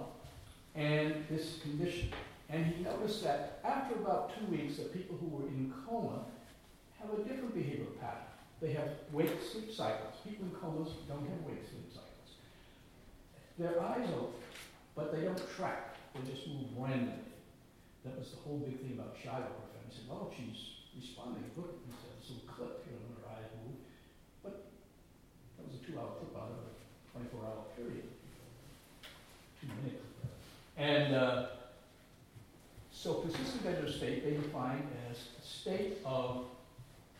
[0.74, 2.08] and this condition.
[2.48, 6.20] And he noticed that after about two weeks, the people who were in coma
[7.00, 8.28] have a different behavioral pattern.
[8.60, 10.14] They have wake sleep cycles.
[10.22, 12.36] People in comas don't have wake sleep cycles.
[13.58, 14.40] Their eyes open,
[14.94, 15.96] but they don't track.
[16.14, 17.32] They just move randomly.
[18.04, 19.48] That was the whole big thing about Schiavo.
[19.88, 23.76] He said, well, she's responding, look, said, this little clip, you know, her eyes move.
[24.42, 24.70] But
[25.56, 26.70] that was a two-hour clip out of a
[27.12, 28.08] twenty-four hour period.
[29.60, 30.04] Two minutes.
[30.76, 31.46] And, uh,
[32.92, 36.44] so persistent vegetative state, they define as a state of,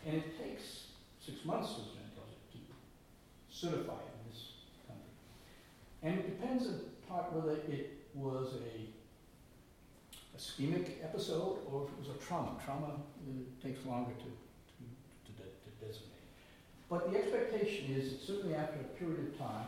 [0.07, 0.87] and it takes
[1.21, 4.53] six months, tells you, to certify in this
[4.87, 5.13] country.
[6.03, 8.91] And it depends in part whether it was a
[10.37, 12.57] ischemic episode or if it was a trauma.
[12.65, 13.31] Trauma uh,
[13.63, 14.83] takes longer to, to,
[15.27, 16.25] to, de- to designate.
[16.89, 19.67] But the expectation is that certainly after a period of time,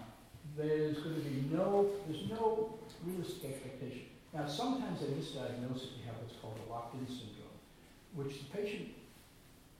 [0.56, 4.06] there's going to be no, there's no realistic expectation.
[4.34, 7.59] Now, sometimes they misdiagnose it, you have what's called a locked-in syndrome,
[8.14, 8.88] which the patient,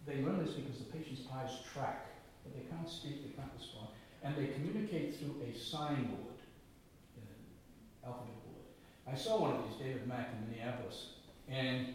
[0.07, 2.07] they learn this because the patient's eyes track,
[2.43, 3.89] but they can't speak, they can't respond,
[4.23, 6.39] and they communicate through a sign board,
[7.17, 7.27] an
[8.05, 8.67] alphabet board.
[9.07, 11.07] I saw one of these, David Mack in Minneapolis,
[11.49, 11.95] and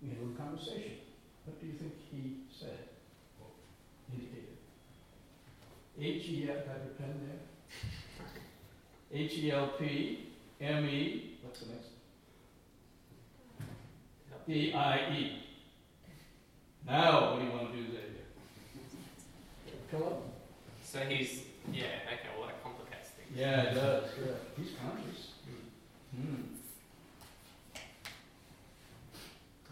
[0.00, 0.98] we had a little conversation.
[1.44, 2.78] What do you think he said?
[3.40, 3.48] Or
[4.12, 4.56] indicated?
[5.98, 7.42] H-E-L, have your pen there?
[9.12, 10.28] H-E-L-P,
[10.60, 11.88] M-E, what's the next?
[14.46, 15.42] D-I-E.
[16.86, 18.00] Now, what do you want to do there?
[19.90, 20.22] Philip?
[20.84, 21.42] So he's,
[21.72, 23.30] yeah, okay, well, that complicates things.
[23.34, 24.32] Yeah, it does, yeah.
[24.56, 25.28] He's conscious.
[26.14, 26.42] Hmm.
[27.74, 27.78] I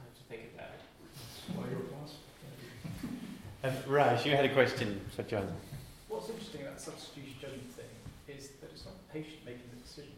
[0.01, 1.57] have to think about it.
[1.57, 3.87] Why you're a philosopher.
[3.87, 5.49] Um, Raj, you had a question for John.
[6.09, 7.85] What's interesting about the substitution judgment thing
[8.29, 10.13] is that it's not the patient making the decision.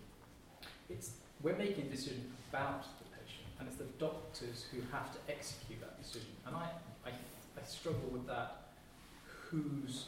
[0.91, 1.13] It's
[1.43, 3.02] we're making a decision about the patient,
[3.63, 6.31] and it's the doctors who have to execute that decision.
[6.47, 6.67] And I,
[7.07, 8.57] I, I struggle with that.
[9.51, 10.07] Whose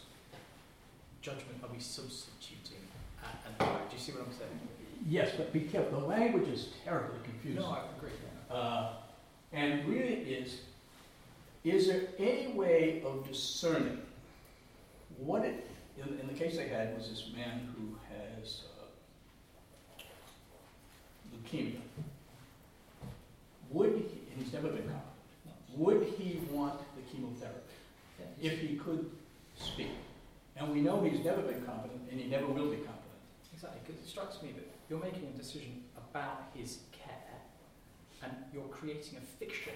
[1.20, 2.82] judgment are we substituting,
[3.22, 3.78] and, and why?
[3.89, 4.59] Do you see what I'm saying?
[5.06, 6.01] Yes, but be careful.
[6.01, 7.60] The language is terribly confusing.
[7.60, 8.10] No, I agree.
[8.51, 8.93] Uh,
[9.52, 10.62] and really is,
[11.62, 14.01] is there any way of discerning
[15.18, 20.02] what it, in, in the case I had was this man who has uh,
[21.36, 21.81] leukemia.
[23.74, 25.02] Would he, and he's never been competent,
[25.76, 27.59] would he want the chemotherapy
[28.40, 29.10] if he could
[29.56, 29.90] speak?
[30.56, 33.01] And we know he's never been competent and he never will be competent.
[33.52, 37.10] Exactly, because it strikes me that you're making a decision about his care,
[38.22, 39.74] and you're creating a fiction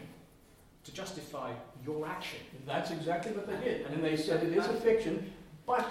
[0.84, 1.52] to justify
[1.84, 2.38] your action.
[2.66, 3.86] That's exactly what they did.
[3.86, 5.32] And they said it is a fiction,
[5.66, 5.84] but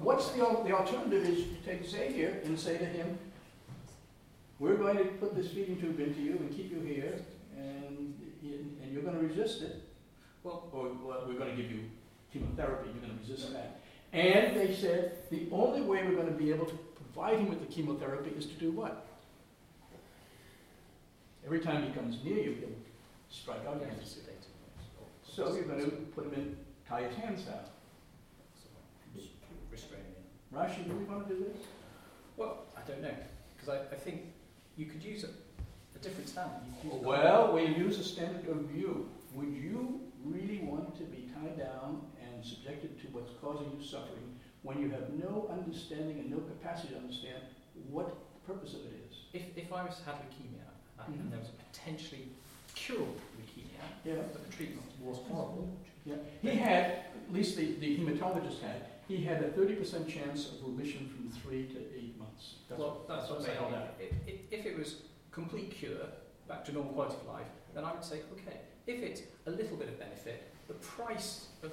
[0.00, 3.18] what's the, the alternative is you take Xavier and say to him,
[4.58, 7.20] we're going to put this feeding tube into you and keep you here,
[7.60, 8.14] and,
[8.82, 9.82] and you're going to resist it.
[10.42, 11.80] Well, Or well, we're going to give you
[12.32, 13.80] chemotherapy, you're going to resist that.
[14.12, 17.60] And they said the only way we're going to be able to provide him with
[17.60, 19.06] the chemotherapy is to do what?
[21.44, 22.68] Every time he comes near you, he'll
[23.30, 24.22] strike out against you.
[25.22, 26.56] So you're going to put him in,
[26.88, 27.60] tie his hands down.
[29.70, 30.14] Restrain him.
[30.50, 31.64] Rush, you really want to do this?
[32.36, 33.14] Well, I don't know,
[33.54, 34.22] because I, I think
[34.76, 35.30] you could use a, a
[36.02, 36.60] different standard.
[36.84, 39.08] You Well, we use a standard of view.
[39.34, 44.36] Would you really want to be tied down and subjected to what's causing you suffering
[44.62, 47.38] when you have no understanding and no capacity to understand
[47.90, 49.16] what the purpose of it is?
[49.32, 50.66] If, if I was had leukemia
[50.98, 51.20] uh, Mhm.
[51.20, 52.28] and there was a potentially
[52.74, 54.14] curable leukemia, Yeah.
[54.32, 55.68] but the treatment was horrible,
[56.06, 56.16] Yeah.
[56.42, 56.84] He had,
[57.26, 61.28] at least the, the hematologist had, he had a thirty percent chance of remission from
[61.42, 62.54] three to eight months.
[62.70, 63.58] well, that's what I'm they saying.
[63.60, 63.88] held out.
[64.00, 65.02] If, if, if it was
[65.32, 66.06] complete cure,
[66.48, 69.76] back to normal quality of life, then I would say, okay, if it's a little
[69.76, 71.72] bit of benefit, the price of,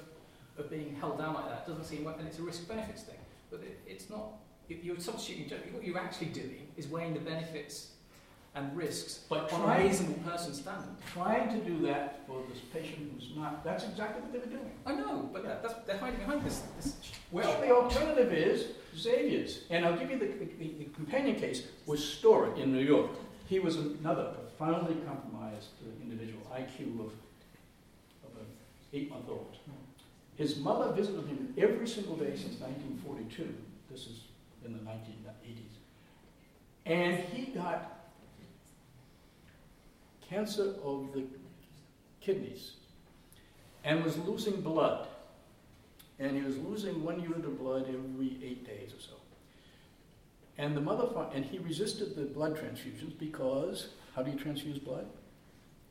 [0.58, 3.18] of being held down like that doesn't seem, worth, and it's a risk-benefits thing,
[3.50, 4.34] but it, it's not,
[4.68, 7.92] you- you're substituting, what you're actually doing is weighing the benefits
[8.54, 10.88] and risks But on a trying, reasonable person standard.
[11.12, 14.70] trying to do that for this patient who's not, that's exactly what they were doing.
[14.86, 16.96] I know, but that, that's, they're hiding behind this, this
[17.30, 22.00] Well, the alternative is Xavier's, and I'll give you the, the, the companion case was
[22.00, 23.10] Storar in New York.
[23.48, 25.68] He was another profoundly compromised
[26.02, 27.12] individual, IQ of,
[28.24, 28.46] of an
[28.92, 29.56] eight-month-old.
[30.36, 33.54] His mother visited him every single day since 1942.
[33.90, 34.20] This is
[34.64, 35.78] in the 1980s.
[36.86, 37.98] And he got
[40.28, 41.24] cancer of the
[42.20, 42.72] kidneys
[43.84, 45.08] and was losing blood
[46.18, 49.17] and he was losing one unit of blood every eight days or so.
[50.58, 55.06] And the mother, and he resisted the blood transfusions because how do you transfuse blood?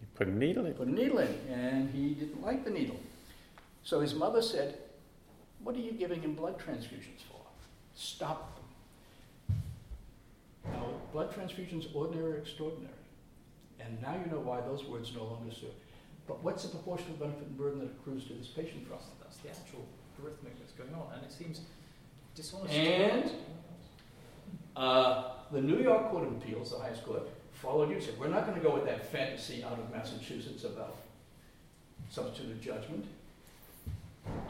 [0.02, 0.74] You put a needle in.
[0.74, 3.00] Put a needle in, and he didn't like the needle.
[3.84, 4.78] So his mother said,
[5.64, 7.40] "What are you giving him blood transfusions for?
[7.96, 8.60] Stop
[9.48, 9.62] them."
[10.74, 12.94] Now, blood transfusions, ordinary or extraordinary,
[13.80, 15.74] and now you know why those words no longer serve.
[16.28, 19.38] But what's the proportional benefit and burden that accrues to this patient For us, that's
[19.38, 19.86] the actual
[20.22, 21.62] arithmetic that's going on, and it seems
[22.36, 22.74] dishonest.
[22.74, 23.32] And-
[24.78, 28.46] Uh, the New York Court of Appeals, the highest court, followed you, said, we're not
[28.46, 30.98] gonna go with that fantasy out of Massachusetts about
[32.12, 33.06] substituted judgment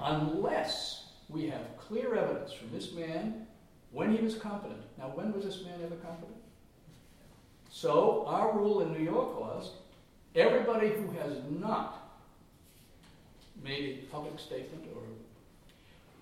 [0.02, 3.48] unless we have clear evidence from this man
[3.92, 4.82] when he was competent.
[4.98, 6.38] Now, when was this man ever competent?
[7.72, 9.72] So, our rule in New York was,
[10.36, 12.10] everybody who has not
[13.64, 15.04] made a public statement or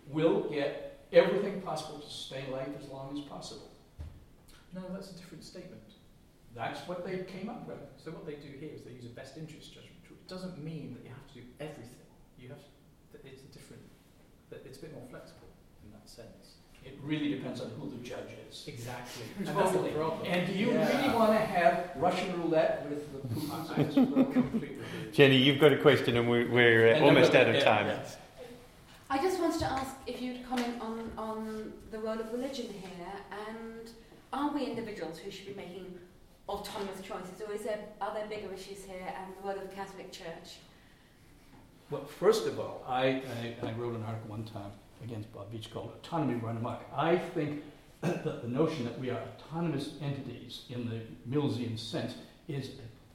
[0.09, 3.71] will get everything possible to sustain life as long as possible.
[4.75, 5.81] No, that's a different statement.
[6.53, 7.77] That's what they came up with.
[7.97, 9.95] So what they do here is they use a best interest judgment.
[10.09, 12.05] It doesn't mean that you have to do everything.
[12.37, 13.81] You have to, it's a different,
[14.49, 15.47] that it's a bit more flexible
[15.85, 16.55] in that sense.
[16.83, 18.65] It really depends on who the judge is.
[18.67, 19.23] Exactly.
[19.39, 19.91] And that's the Totally.
[19.91, 20.27] problem.
[20.27, 20.87] And do you Yeah.
[21.01, 24.33] really want to have Russian roulette with the I Putins?
[24.33, 24.77] completely.
[25.11, 27.87] Jenny, you've got a question, and we're, we're uh, And almost out of time.
[27.87, 28.05] yeah.
[29.09, 33.13] I just wanted to ask if you'd comment on, on the role of religion here
[33.47, 33.89] and
[34.33, 35.99] are we individuals who should be making
[36.47, 39.75] autonomous choices or is there, are there bigger issues here and the role of the
[39.75, 40.57] Catholic Church?
[41.89, 43.21] Well, first of all, I,
[43.61, 44.71] I, I wrote an article one time
[45.03, 46.83] against Bob Veatch called Autonomy Run Amok.
[46.95, 47.63] I think
[48.01, 52.15] that the notion that we are autonomous entities in the Millsian sense
[52.47, 52.71] is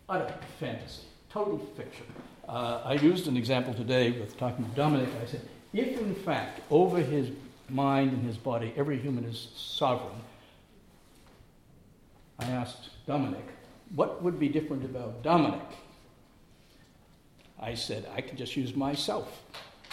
[0.09, 2.07] utter fantasy, total fiction.
[2.49, 5.09] Uh, I used an example today with talking to Dominic.
[5.23, 5.43] I said,
[5.73, 7.31] if in fact over his
[7.69, 10.21] mind and his body every human is sovereign,
[12.41, 13.45] I asked Dominic,
[13.95, 15.61] what would be different about Dominic?
[17.61, 19.43] I said, I could just use myself.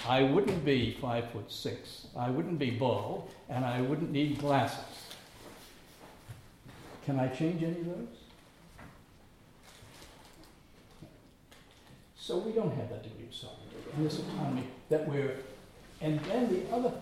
[0.07, 4.80] I wouldn't be five foot six, I wouldn't be bald, and I wouldn't need glasses.
[7.06, 8.18] Can I change any of those?
[12.15, 15.38] So we don't have that degree of sovereignty and this economy that we're,
[16.02, 16.94] and then the other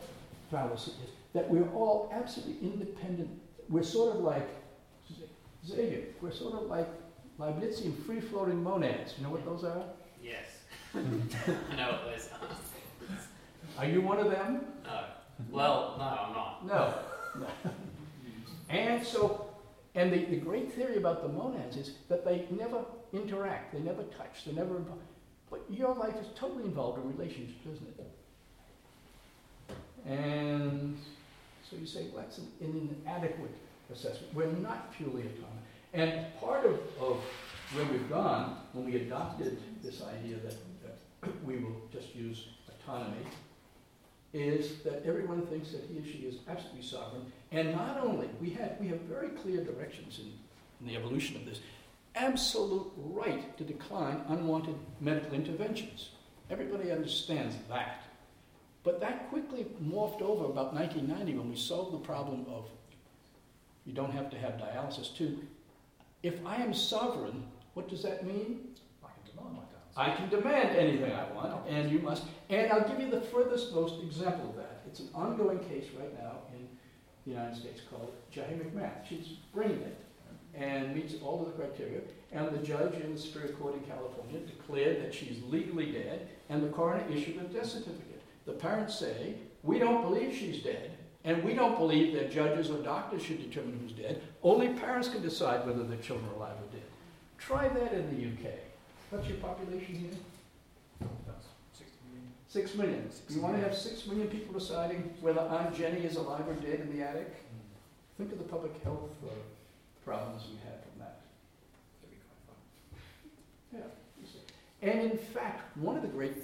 [0.49, 3.29] fallacy is that we're all absolutely independent.
[3.69, 4.47] We're sort of like
[5.65, 6.87] Xavier, we're sort of like
[7.39, 9.13] Leibnizian free floating monads.
[9.17, 9.83] You know what those are?
[10.23, 10.45] Yes.
[10.93, 10.99] I
[11.75, 13.83] know what those are.
[13.83, 14.61] Are you one of them?
[14.83, 15.03] No.
[15.49, 16.65] Well, no, I'm not.
[16.65, 16.93] No.
[17.39, 17.71] no.
[18.69, 19.49] And so,
[19.95, 22.83] and the, the great theory about the monads is that they never
[23.13, 25.01] interact, they never touch, they never involved.
[25.49, 28.11] But your life is totally involved in relationships, isn't it?
[30.05, 30.97] And
[31.69, 33.53] so you say, well, that's an, an inadequate
[33.91, 34.33] assessment.
[34.33, 35.63] We're not purely autonomous.
[35.93, 37.21] And part of, of
[37.73, 43.25] where we've gone when we adopted this idea that, that we will just use autonomy
[44.33, 47.25] is that everyone thinks that he or she is absolutely sovereign.
[47.51, 50.33] And not only, we have, we have very clear directions in,
[50.81, 51.61] in the evolution of this,
[52.15, 56.09] absolute right to decline unwanted medical interventions.
[56.49, 58.03] Everybody understands that.
[58.83, 62.65] But that quickly morphed over about 1990 when we solved the problem of
[63.85, 65.39] you don't have to have dialysis too.
[66.23, 67.45] If I am sovereign,
[67.75, 68.69] what does that mean?
[69.03, 69.95] I can demand my dance.
[69.95, 72.23] I can demand anything I want, and you must.
[72.49, 74.81] And I'll give you the furthest most example of that.
[74.87, 76.67] It's an ongoing case right now in
[77.25, 79.07] the United States called Jahi McMath.
[79.07, 79.95] She's brain dead
[80.57, 81.99] and meets all of the criteria.
[82.31, 86.63] And the judge in the Superior Court in California declared that she's legally dead, and
[86.63, 88.21] the coroner issued a death certificate.
[88.45, 90.94] The parents say, We don't believe she's dead,
[91.25, 94.21] and we don't believe that judges or doctors should determine who's dead.
[94.43, 96.85] Only parents can decide whether their children are alive or dead.
[97.39, 98.53] Try that in the UK.
[99.09, 101.09] What's your population here?
[101.73, 102.31] 60 million.
[102.47, 103.09] Six million.
[103.29, 106.81] You want to have six million people deciding whether Aunt Jenny is alive or dead
[106.81, 107.35] in the attic?
[108.17, 109.29] Think of the public health uh,
[110.05, 111.21] problems we have from that.
[112.01, 112.21] That'd be
[113.71, 114.99] quite fun.
[115.01, 116.35] And in fact, one of the great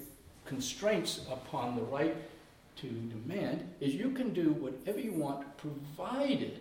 [0.45, 2.15] constraints upon the right
[2.81, 6.59] to demand is you can do whatever you want, provided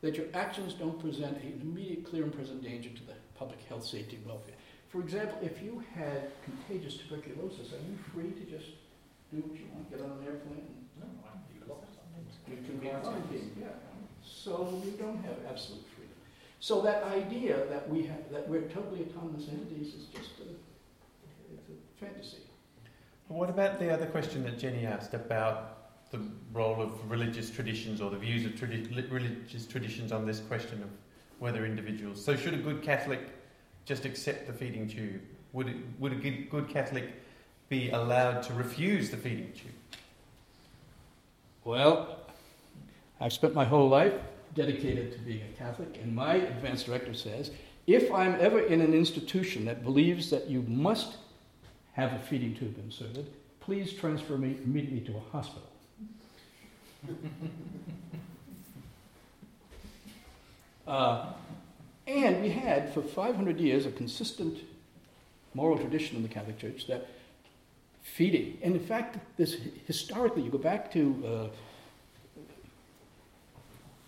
[0.00, 3.84] that your actions don't present an immediate, clear, and present danger to the public health,
[3.84, 4.54] safety, and welfare.
[4.88, 8.70] For example, if you had contagious tuberculosis, are you free to just
[9.32, 11.94] do what you want, get on an airplane, and No, I can be locked.
[12.48, 13.66] you can be quarantined, yeah.
[14.24, 16.14] So you don't have absolute freedom.
[16.60, 20.48] So that idea that we have, that we're totally autonomous entities is just a,
[21.54, 22.42] it's a fantasy.
[23.30, 26.20] What about the other question that Jenny asked about the
[26.52, 30.88] role of religious traditions or the views of tradi- religious traditions on this question of
[31.38, 32.24] whether individuals?
[32.24, 33.20] So, should a good Catholic
[33.84, 35.20] just accept the feeding tube?
[35.52, 37.04] Would it, would a good, Catholic
[37.68, 40.00] be allowed to refuse the feeding tube?
[41.62, 42.18] Well,
[43.20, 44.14] I've spent my whole life
[44.56, 47.52] dedicated to being a Catholic, and my advanced director says
[47.86, 51.16] if I'm ever in an institution that believes that you must
[51.92, 53.30] have a feeding tube inserted.
[53.60, 55.68] Please transfer me immediately to a hospital.
[60.86, 61.32] Uh,
[62.08, 64.58] and we had, for 500 years, a consistent
[65.54, 67.06] moral tradition in the Catholic Church that
[68.02, 69.56] feeding, and in fact, this
[69.86, 72.40] historically, you go back to uh,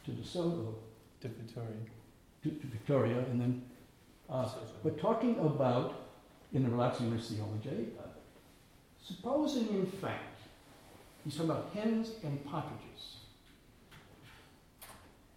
[0.05, 0.75] to De Soto,
[1.21, 1.69] To Victoria.
[2.43, 3.63] to, to Victoria, and then
[4.29, 4.49] uh,
[4.83, 6.02] we're talking about
[6.53, 7.89] in the relaxing risk theology.
[9.03, 10.41] Supposing, in fact,
[11.25, 13.17] he's talking about hens and partridges,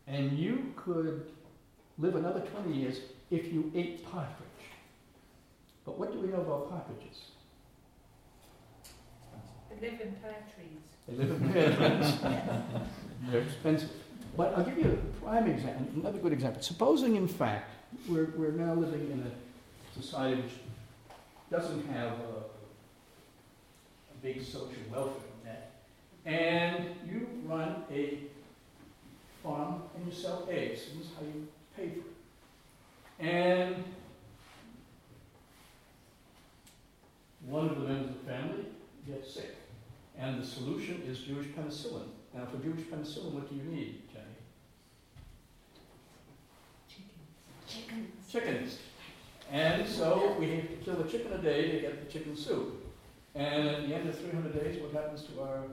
[0.08, 1.26] and you could
[1.98, 3.00] live another 20 years
[3.32, 4.46] if you ate partridge.
[5.86, 7.32] But what do we know about partridges?
[9.70, 10.82] They live in pear trees.
[11.08, 12.14] They live in pear trees.
[13.32, 13.92] They're expensive.
[14.38, 16.62] But I'll give you a prime example, another good example.
[16.62, 17.72] Supposing, in fact,
[18.08, 20.52] we're, we're now living in a society which
[21.52, 22.44] doesn't have a,
[24.12, 25.72] a big social welfare net,
[26.26, 28.20] and you run a
[29.44, 30.82] farm and you sell eggs.
[30.92, 33.28] And This is how you pay for it.
[33.28, 33.84] And
[37.48, 38.66] one of the members of the family
[39.08, 39.56] gets sick,
[40.18, 42.08] and the solution is Jewish penicillin.
[42.34, 44.26] Now, for Jewish penicillin, what do you need, Jenny?
[46.90, 48.10] Chickens.
[48.28, 48.32] Chickens.
[48.32, 48.78] Chickens.
[49.52, 52.84] And so we have to kill a chicken a day to get the chicken soup.
[53.36, 55.64] And at the end of 300 days, what happens to our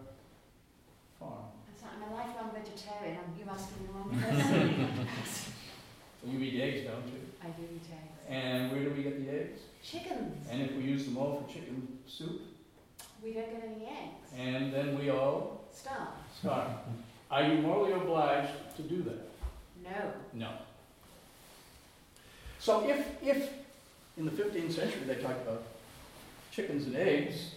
[1.19, 1.44] farm?
[1.85, 3.19] I'm a lifelong vegetarian.
[3.19, 5.53] Um, I'm, you're asking the wrong person.
[6.24, 7.20] You eat eggs, don't you?
[7.43, 8.28] I do eat eggs.
[8.28, 9.61] And where do we get the eggs?
[9.82, 10.47] Chickens.
[10.51, 12.40] And if we use them all for chicken soup,
[13.23, 14.32] We don't get any eggs.
[14.39, 16.09] and then we all Starve.
[16.39, 16.70] starve.
[17.31, 19.28] Are you morally obliged to do that?
[19.82, 20.12] No.
[20.35, 20.51] No.
[22.61, 23.51] So if, if
[24.16, 25.62] in the 15th century they talked about
[26.51, 27.52] chickens and eggs,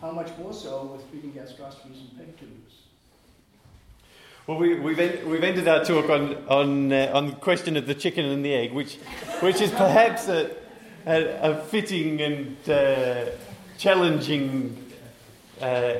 [0.00, 2.74] how much more so with feeding gastrostomies and peg tubes?
[4.46, 7.86] Well, we, we've, en- we've ended our talk on, on, uh, on the question of
[7.86, 8.96] the chicken and the egg, which,
[9.40, 10.50] which is perhaps a,
[11.06, 13.26] a, a fitting and uh,
[13.78, 14.92] challenging
[15.60, 15.94] uh,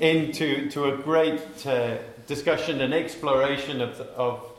[0.00, 4.51] end to, to a great uh, discussion and exploration of, the, of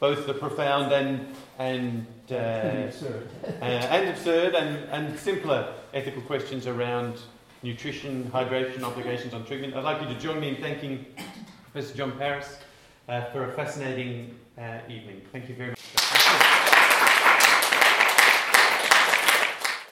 [0.00, 1.26] both the profound and,
[1.58, 3.28] and, uh, Absurd.
[3.44, 7.20] uh, and absurd and, and simpler ethical questions around
[7.62, 9.74] nutrition, hydration, obligations on treatment.
[9.74, 11.06] I'd like you to join me in thanking
[11.72, 12.58] Professor John Paris
[13.08, 15.22] uh, for a fascinating uh, evening.
[15.32, 16.60] Thank you very much.